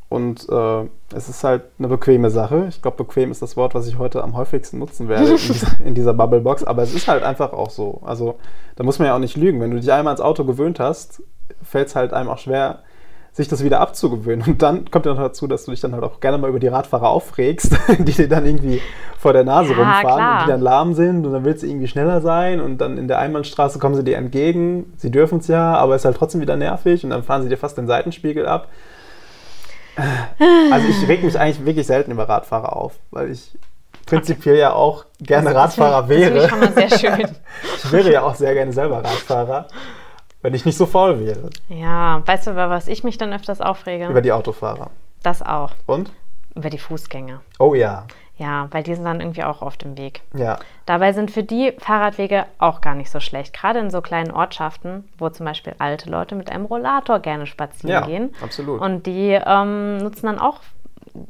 und 0.08 0.48
äh, 0.48 0.84
es 1.14 1.28
ist 1.28 1.42
halt 1.42 1.62
eine 1.78 1.88
bequeme 1.88 2.30
Sache. 2.30 2.66
Ich 2.68 2.80
glaube, 2.80 2.96
bequem 2.98 3.30
ist 3.32 3.42
das 3.42 3.56
Wort, 3.56 3.74
was 3.74 3.88
ich 3.88 3.98
heute 3.98 4.22
am 4.22 4.36
häufigsten 4.36 4.78
nutzen 4.78 5.08
werde 5.08 5.30
in 5.30 5.36
dieser, 5.36 5.80
in 5.84 5.94
dieser 5.94 6.14
Bubblebox, 6.14 6.62
aber 6.64 6.82
es 6.82 6.94
ist 6.94 7.08
halt 7.08 7.22
einfach 7.24 7.52
auch 7.52 7.70
so. 7.70 8.00
Also 8.04 8.36
da 8.76 8.84
muss 8.84 8.98
man 8.98 9.08
ja 9.08 9.14
auch 9.14 9.20
nicht 9.20 9.36
lügen. 9.36 9.60
Wenn 9.60 9.72
du 9.72 9.78
dich 9.80 9.90
einmal 9.92 10.12
ans 10.12 10.20
Auto 10.20 10.44
gewöhnt 10.44 10.78
hast, 10.78 11.22
fällt 11.62 11.88
es 11.88 11.96
halt 11.96 12.12
einem 12.12 12.28
auch 12.28 12.38
schwer, 12.38 12.80
sich 13.32 13.48
das 13.48 13.62
wieder 13.62 13.80
abzugewöhnen. 13.80 14.46
Und 14.46 14.62
dann 14.62 14.90
kommt 14.90 15.04
ja 15.06 15.12
noch 15.12 15.20
dazu, 15.20 15.46
dass 15.46 15.64
du 15.66 15.70
dich 15.72 15.80
dann 15.80 15.92
halt 15.92 16.04
auch 16.04 16.20
gerne 16.20 16.38
mal 16.38 16.48
über 16.48 16.60
die 16.60 16.68
Radfahrer 16.68 17.08
aufregst, 17.08 17.76
die 17.98 18.12
dir 18.12 18.28
dann 18.28 18.46
irgendwie 18.46 18.80
vor 19.18 19.32
der 19.34 19.44
Nase 19.44 19.72
Ja, 19.72 19.76
rumfahren 19.78 20.04
klar. 20.06 20.40
und 20.40 20.46
die 20.46 20.50
dann 20.52 20.60
lahm 20.60 20.94
sind 20.94 21.26
und 21.26 21.32
dann 21.32 21.44
willst 21.44 21.62
du 21.62 21.66
irgendwie 21.66 21.88
schneller 21.88 22.20
sein 22.22 22.60
und 22.60 22.78
dann 22.80 22.96
in 22.96 23.08
der 23.08 23.18
Einbahnstraße 23.18 23.78
kommen 23.78 23.94
sie 23.96 24.04
dir 24.04 24.16
entgegen. 24.16 24.92
Sie 24.96 25.10
dürfen 25.10 25.40
es 25.40 25.48
ja, 25.48 25.74
aber 25.74 25.94
es 25.96 26.02
ist 26.02 26.04
halt 26.06 26.16
trotzdem 26.16 26.40
wieder 26.40 26.56
nervig 26.56 27.04
und 27.04 27.10
dann 27.10 27.24
fahren 27.24 27.42
sie 27.42 27.48
dir 27.48 27.58
fast 27.58 27.76
den 27.76 27.86
Seitenspiegel 27.88 28.46
ab. 28.46 28.68
Also 30.70 30.88
ich 30.88 31.08
reg 31.08 31.22
mich 31.24 31.38
eigentlich 31.38 31.64
wirklich 31.64 31.86
selten 31.86 32.10
über 32.10 32.28
Radfahrer 32.28 32.76
auf, 32.76 32.94
weil 33.10 33.30
ich 33.30 33.52
prinzipiell 34.04 34.56
ja 34.56 34.72
auch 34.72 35.04
gerne 35.20 35.46
Das 35.52 35.56
Radfahrer 35.78 36.08
ich- 36.08 36.08
Das 36.08 36.18
wäre. 36.18 36.24
finde 36.32 36.44
ich 36.44 36.50
schon 36.50 36.60
mal 36.60 36.72
sehr 36.88 36.98
schön. 36.98 37.36
Ich 37.84 37.92
wäre 37.92 38.12
ja 38.12 38.22
auch 38.22 38.34
sehr 38.34 38.54
gerne 38.54 38.72
selber 38.72 38.98
Radfahrer, 39.04 39.68
wenn 40.42 40.54
ich 40.54 40.64
nicht 40.64 40.76
so 40.76 40.86
faul 40.86 41.18
wäre. 41.24 41.50
Ja, 41.68 42.22
weißt 42.26 42.46
du, 42.46 42.50
über 42.52 42.68
was 42.70 42.88
ich 42.88 43.04
mich 43.04 43.16
dann 43.18 43.32
öfters 43.32 43.60
aufrege? 43.60 44.06
Über 44.08 44.20
die 44.22 44.32
Autofahrer. 44.32 44.90
das 45.22 45.42
auch. 45.42 45.72
Und? 45.86 46.10
Über 46.54 46.70
die 46.70 46.78
Fußgänger. 46.78 47.40
Oh 47.58 47.74
ja. 47.74 48.06
Ja, 48.38 48.68
weil 48.70 48.82
die 48.82 48.94
sind 48.94 49.04
dann 49.04 49.20
irgendwie 49.20 49.44
auch 49.44 49.62
oft 49.62 49.82
im 49.84 49.96
Weg. 49.96 50.20
Ja. 50.34 50.58
Dabei 50.84 51.12
sind 51.14 51.30
für 51.30 51.42
die 51.42 51.72
Fahrradwege 51.78 52.44
auch 52.58 52.82
gar 52.82 52.94
nicht 52.94 53.10
so 53.10 53.18
schlecht. 53.18 53.54
Gerade 53.54 53.78
in 53.78 53.90
so 53.90 54.02
kleinen 54.02 54.30
Ortschaften, 54.30 55.08
wo 55.16 55.30
zum 55.30 55.46
Beispiel 55.46 55.74
alte 55.78 56.10
Leute 56.10 56.34
mit 56.34 56.50
einem 56.50 56.66
Rollator 56.66 57.18
gerne 57.20 57.46
spazieren 57.46 57.90
Ja, 57.94 58.06
gehen. 58.06 58.34
absolut. 58.42 58.80
Und 58.82 59.06
die 59.06 59.30
ähm, 59.42 59.98
nutzen 59.98 60.26
dann 60.26 60.38
auch 60.38 60.60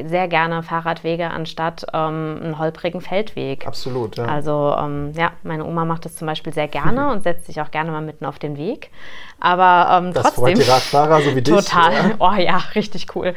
sehr 0.04 0.28
gerne 0.28 0.62
Fahrradwege 0.62 1.30
anstatt 1.30 1.86
ähm, 1.92 2.40
einen 2.42 2.58
holprigen 2.58 3.00
Feldweg. 3.00 3.66
Absolut, 3.66 4.16
ja. 4.16 4.24
Also 4.24 4.74
ähm, 4.78 5.12
ja, 5.14 5.32
meine 5.42 5.64
Oma 5.64 5.84
macht 5.84 6.04
das 6.04 6.16
zum 6.16 6.26
Beispiel 6.26 6.52
sehr 6.52 6.68
gerne 6.68 7.10
und 7.12 7.22
setzt 7.22 7.46
sich 7.46 7.60
auch 7.60 7.70
gerne 7.70 7.90
mal 7.90 8.02
mitten 8.02 8.24
auf 8.24 8.38
den 8.38 8.56
Weg. 8.56 8.90
Aber 9.38 9.88
ähm, 9.92 10.12
das 10.12 10.24
trotzdem. 10.24 10.44
freut 10.44 10.58
die 10.58 10.70
Radfahrer, 10.70 11.20
so 11.20 11.36
wie 11.36 11.42
dich. 11.42 11.54
Total. 11.54 11.92
Ja. 11.92 12.10
Oh 12.18 12.32
ja, 12.32 12.56
richtig 12.74 13.14
cool. 13.14 13.34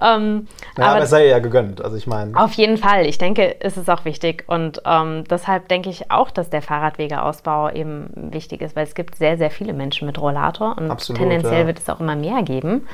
Ähm, 0.00 0.48
Ja, 0.76 0.84
aber, 0.84 0.92
aber 0.94 1.04
es 1.04 1.10
sei 1.10 1.24
ihr 1.24 1.30
ja 1.30 1.38
gegönnt. 1.38 1.84
Also 1.84 1.96
ich 1.96 2.06
meine, 2.06 2.36
auf 2.38 2.54
jeden 2.54 2.78
Fall. 2.78 3.06
Ich 3.06 3.18
denke, 3.18 3.56
es 3.60 3.76
ist 3.76 3.90
auch 3.90 4.04
wichtig. 4.04 4.44
Und 4.46 4.82
ähm, 4.86 5.24
deshalb 5.30 5.68
denke 5.68 5.90
ich 5.90 6.10
auch, 6.10 6.30
dass 6.30 6.50
der 6.50 6.62
Fahrradwegeausbau 6.62 7.70
eben 7.70 8.10
wichtig 8.14 8.62
ist, 8.62 8.74
weil 8.74 8.84
es 8.84 8.94
gibt 8.94 9.16
sehr, 9.16 9.36
sehr 9.36 9.50
viele 9.50 9.74
Menschen 9.74 10.06
mit 10.06 10.18
Rollator 10.18 10.76
und 10.78 10.90
Absolut, 10.90 11.20
tendenziell 11.20 11.60
ja. 11.60 11.66
wird 11.66 11.78
es 11.78 11.88
auch 11.88 12.00
immer 12.00 12.16
mehr 12.16 12.42
geben. 12.42 12.86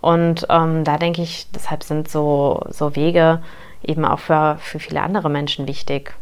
Und 0.00 0.46
ähm, 0.50 0.84
da 0.84 0.98
denke 0.98 1.22
ich, 1.22 1.50
deshalb 1.52 1.82
sind 1.82 2.08
so, 2.08 2.62
so 2.68 2.94
Wege 2.96 3.42
eben 3.82 4.04
auch 4.04 4.18
für, 4.18 4.56
für 4.60 4.78
viele 4.78 5.00
andere 5.02 5.28
Menschen 5.30 5.66
wichtig. 5.66 6.14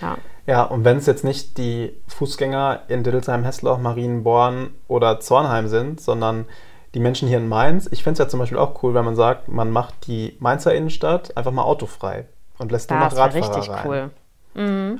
Ja. 0.00 0.16
ja, 0.46 0.62
und 0.64 0.84
wenn 0.84 0.96
es 0.96 1.06
jetzt 1.06 1.24
nicht 1.24 1.58
die 1.58 1.92
Fußgänger 2.08 2.82
in 2.88 3.02
Dittelsheim, 3.04 3.44
Hessloch, 3.44 3.78
Marienborn 3.78 4.70
oder 4.88 5.20
Zornheim 5.20 5.68
sind, 5.68 6.00
sondern 6.00 6.46
die 6.94 7.00
Menschen 7.00 7.28
hier 7.28 7.38
in 7.38 7.48
Mainz, 7.48 7.88
ich 7.90 8.02
fände 8.02 8.14
es 8.14 8.18
ja 8.20 8.28
zum 8.28 8.40
Beispiel 8.40 8.58
auch 8.58 8.82
cool, 8.82 8.94
wenn 8.94 9.04
man 9.04 9.16
sagt, 9.16 9.48
man 9.48 9.70
macht 9.70 10.06
die 10.06 10.36
Mainzer 10.40 10.74
Innenstadt 10.74 11.36
einfach 11.36 11.50
mal 11.52 11.64
autofrei 11.64 12.26
und 12.58 12.70
lässt 12.72 12.88
nur 12.90 12.98
noch 13.00 13.10
Das 13.10 13.18
Radfahrer 13.18 13.56
richtig 13.56 13.70
rein. 13.70 13.82
cool. 13.86 14.10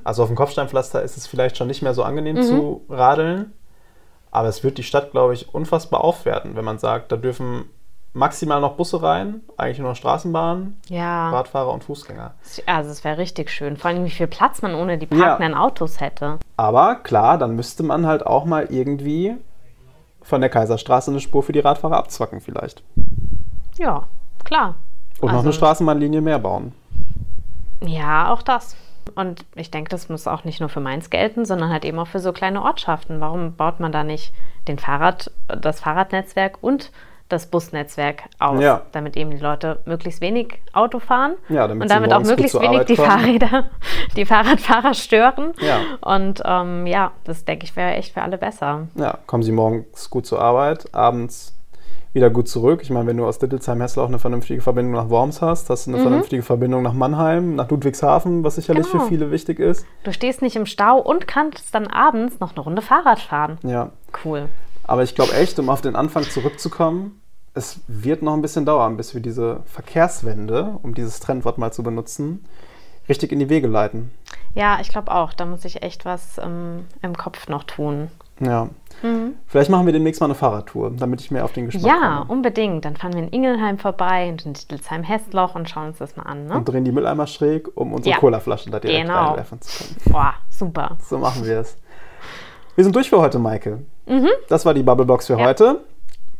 Also 0.02 0.24
auf 0.24 0.28
dem 0.28 0.34
Kopfsteinpflaster 0.36 1.02
ist 1.02 1.16
es 1.16 1.28
vielleicht 1.28 1.56
schon 1.56 1.68
nicht 1.68 1.80
mehr 1.82 1.94
so 1.94 2.02
angenehm 2.02 2.36
Mhm. 2.36 2.42
zu 2.42 2.84
radeln, 2.88 3.52
aber 4.32 4.48
es 4.48 4.64
wird 4.64 4.78
die 4.78 4.82
Stadt, 4.82 5.12
glaube 5.12 5.32
ich, 5.34 5.54
unfassbar 5.54 6.02
aufwerten, 6.02 6.56
wenn 6.56 6.64
man 6.64 6.78
sagt, 6.78 7.12
da 7.12 7.16
dürfen 7.16 7.66
maximal 8.14 8.60
noch 8.60 8.74
Busse 8.76 9.02
rein, 9.02 9.42
eigentlich 9.56 9.78
nur 9.80 9.90
noch 9.90 9.96
Straßenbahnen, 9.96 10.80
Ja, 10.88 11.30
Radfahrer 11.30 11.72
und 11.72 11.84
Fußgänger. 11.84 12.32
also 12.66 12.90
es 12.90 13.04
wäre 13.04 13.18
richtig 13.18 13.50
schön. 13.50 13.76
Vor 13.76 13.90
allem, 13.90 14.04
wie 14.04 14.10
viel 14.10 14.28
Platz 14.28 14.62
man 14.62 14.74
ohne 14.74 14.96
die 14.98 15.06
parkenden 15.06 15.54
Autos 15.54 16.00
hätte. 16.00 16.38
Aber 16.56 16.94
klar, 16.96 17.36
dann 17.38 17.56
müsste 17.56 17.82
man 17.82 18.06
halt 18.06 18.24
auch 18.24 18.44
mal 18.44 18.66
irgendwie 18.70 19.36
von 20.22 20.40
der 20.40 20.48
Kaiserstraße 20.48 21.10
eine 21.10 21.20
Spur 21.20 21.42
für 21.42 21.52
die 21.52 21.60
Radfahrer 21.60 21.96
abzwacken 21.96 22.40
vielleicht. 22.40 22.82
Ja, 23.76 24.04
klar. 24.44 24.76
Und 25.20 25.28
noch 25.28 25.38
Also- 25.38 25.48
eine 25.48 25.52
Straßenbahnlinie 25.52 26.20
mehr 26.20 26.38
bauen. 26.38 26.72
Ja, 27.84 28.32
auch 28.32 28.42
das. 28.42 28.76
Und 29.16 29.44
ich 29.54 29.70
denke, 29.70 29.90
das 29.90 30.08
muss 30.08 30.26
auch 30.26 30.44
nicht 30.44 30.60
nur 30.60 30.70
für 30.70 30.80
Mainz 30.80 31.10
gelten, 31.10 31.44
sondern 31.44 31.70
halt 31.70 31.84
eben 31.84 31.98
auch 31.98 32.06
für 32.06 32.20
so 32.20 32.32
kleine 32.32 32.62
Ortschaften. 32.62 33.20
Warum 33.20 33.54
baut 33.54 33.78
man 33.80 33.92
da 33.92 34.02
nicht 34.02 34.32
den 34.66 34.78
Fahrrad, 34.78 35.30
das 35.48 35.80
Fahrradnetzwerk 35.80 36.58
und 36.62 36.90
das 37.28 37.46
Busnetzwerk 37.46 38.24
aus, 38.38 38.60
Ja. 38.60 38.82
damit 38.92 39.16
eben 39.16 39.30
die 39.30 39.38
Leute 39.38 39.80
möglichst 39.86 40.20
wenig 40.20 40.60
Auto 40.72 40.98
fahren 40.98 41.34
Ja, 41.48 41.66
damit 41.66 41.82
und 41.84 41.90
damit 41.90 42.12
auch 42.12 42.22
möglichst 42.22 42.54
wenig 42.54 42.68
Arbeit 42.68 42.88
die 42.90 42.96
kommen. 42.96 43.08
Fahrräder, 43.10 43.70
die 44.16 44.24
Fahrradfahrer 44.26 44.94
stören. 44.94 45.52
Ja. 45.60 45.78
Und 46.02 46.42
ähm, 46.44 46.86
ja, 46.86 47.12
das 47.24 47.44
denke 47.44 47.64
ich 47.64 47.74
wäre 47.76 47.92
echt 47.94 48.12
für 48.12 48.22
alle 48.22 48.36
besser. 48.38 48.88
Ja, 48.96 49.18
kommen 49.26 49.42
sie 49.42 49.52
morgens 49.52 50.10
gut 50.10 50.26
zur 50.26 50.40
Arbeit, 50.40 50.86
abends 50.94 51.52
wieder 52.12 52.30
gut 52.30 52.46
zurück. 52.46 52.80
Ich 52.82 52.90
meine, 52.90 53.08
wenn 53.08 53.16
du 53.16 53.26
aus 53.26 53.40
Dittelsheim-Hessel 53.40 54.00
auch 54.00 54.06
eine 54.08 54.20
vernünftige 54.20 54.60
Verbindung 54.60 54.92
nach 54.94 55.10
Worms 55.10 55.42
hast, 55.42 55.68
hast 55.68 55.86
du 55.88 55.92
eine 55.92 56.00
vernünftige 56.00 56.42
Verbindung 56.42 56.82
nach 56.82 56.92
Mannheim, 56.92 57.56
nach 57.56 57.68
Ludwigshafen, 57.68 58.44
was 58.44 58.54
sicherlich 58.54 58.88
Genau. 58.88 59.02
für 59.02 59.08
viele 59.08 59.30
wichtig 59.32 59.58
ist. 59.58 59.84
Du 60.04 60.12
stehst 60.12 60.40
nicht 60.40 60.54
im 60.54 60.66
Stau 60.66 60.98
und 61.00 61.26
kannst 61.26 61.74
dann 61.74 61.88
abends 61.88 62.38
noch 62.38 62.52
eine 62.52 62.60
Runde 62.60 62.82
Fahrrad 62.82 63.18
fahren. 63.18 63.58
Ja, 63.64 63.90
Cool. 64.24 64.48
Aber 64.86 65.02
ich 65.02 65.14
glaube 65.14 65.34
echt, 65.34 65.58
um 65.58 65.68
auf 65.70 65.80
den 65.80 65.96
Anfang 65.96 66.22
zurückzukommen, 66.24 67.20
es 67.54 67.80
wird 67.86 68.22
noch 68.22 68.34
ein 68.34 68.42
bisschen 68.42 68.64
dauern, 68.64 68.96
bis 68.96 69.14
wir 69.14 69.20
diese 69.20 69.60
Verkehrswende, 69.66 70.78
um 70.82 70.94
dieses 70.94 71.20
Trendwort 71.20 71.56
mal 71.58 71.72
zu 71.72 71.82
benutzen, 71.82 72.44
richtig 73.08 73.30
in 73.32 73.38
die 73.38 73.48
Wege 73.48 73.68
leiten. 73.68 74.10
Ja, 74.54 74.78
ich 74.80 74.88
glaube 74.88 75.12
auch. 75.12 75.32
Da 75.32 75.46
muss 75.46 75.64
ich 75.64 75.82
echt 75.82 76.04
was 76.04 76.38
ähm, 76.38 76.86
im 77.02 77.16
Kopf 77.16 77.48
noch 77.48 77.64
tun. 77.64 78.08
Ja. 78.40 78.68
Vielleicht 79.46 79.70
machen 79.70 79.86
wir 79.86 79.92
demnächst 79.92 80.20
mal 80.20 80.26
eine 80.26 80.34
Fahrradtour, 80.34 80.92
damit 80.96 81.20
ich 81.20 81.30
mehr 81.30 81.44
auf 81.44 81.52
den 81.52 81.66
Geschmack 81.66 81.84
Ja, 81.84 82.18
komme. 82.20 82.24
unbedingt. 82.32 82.84
Dann 82.84 82.96
fahren 82.96 83.12
wir 83.12 83.20
in 83.22 83.28
Ingelheim 83.28 83.78
vorbei 83.78 84.30
und 84.30 84.46
in 84.46 84.54
Dittelsheim-Hessloch 84.54 85.54
und 85.54 85.68
schauen 85.68 85.88
uns 85.88 85.98
das 85.98 86.16
mal 86.16 86.22
an. 86.24 86.46
Ne? 86.46 86.54
Und 86.56 86.68
drehen 86.68 86.84
die 86.84 86.92
Mülleimer 86.92 87.26
schräg, 87.26 87.68
um 87.76 87.92
unsere 87.92 88.14
Ja. 88.14 88.20
Colaflaschen 88.20 88.72
da 88.72 88.80
direkt 88.80 89.02
Genau. 89.06 89.26
reinwerfen 89.28 89.60
zu 89.60 89.84
können. 89.84 89.96
Boah, 90.10 90.34
super. 90.50 90.96
So 91.04 91.18
machen 91.18 91.44
wir 91.44 91.60
es. 91.60 91.76
Wir 92.76 92.84
sind 92.84 92.94
durch 92.96 93.08
für 93.10 93.20
heute, 93.20 93.38
Maike. 93.38 93.80
Das 94.48 94.64
war 94.66 94.74
die 94.74 94.82
Bubblebox 94.82 95.26
für 95.26 95.34
Mhm. 95.34 95.40
Ja. 95.40 95.46
heute. 95.46 95.80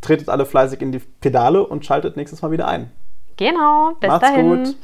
Tretet 0.01 0.29
alle 0.29 0.45
fleißig 0.45 0.81
in 0.81 0.91
die 0.91 0.99
Pedale 0.99 1.65
und 1.65 1.85
schaltet 1.85 2.15
nächstes 2.17 2.41
Mal 2.41 2.51
wieder 2.51 2.67
ein. 2.67 2.91
Genau, 3.37 3.93
bis 3.99 4.07
Macht's 4.09 4.27
dahin. 4.29 4.63
gut. 4.65 4.75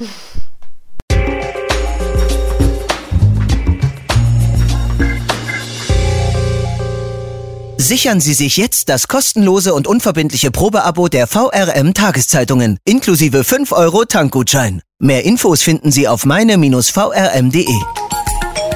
Sichern 7.77 8.19
Sie 8.21 8.33
sich 8.33 8.57
jetzt 8.57 8.89
das 8.89 9.07
kostenlose 9.07 9.73
und 9.73 9.87
unverbindliche 9.87 10.51
Probeabo 10.51 11.07
der 11.07 11.27
VRM 11.27 11.93
Tageszeitungen 11.93 12.77
inklusive 12.85 13.43
5 13.43 13.71
Euro 13.71 14.05
Tankgutschein. 14.05 14.81
Mehr 14.99 15.25
Infos 15.25 15.61
finden 15.61 15.91
Sie 15.91 16.07
auf 16.07 16.25
meine-vrm.de. 16.25 17.65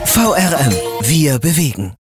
VRM, 0.06 0.74
wir 1.02 1.40
bewegen. 1.40 1.96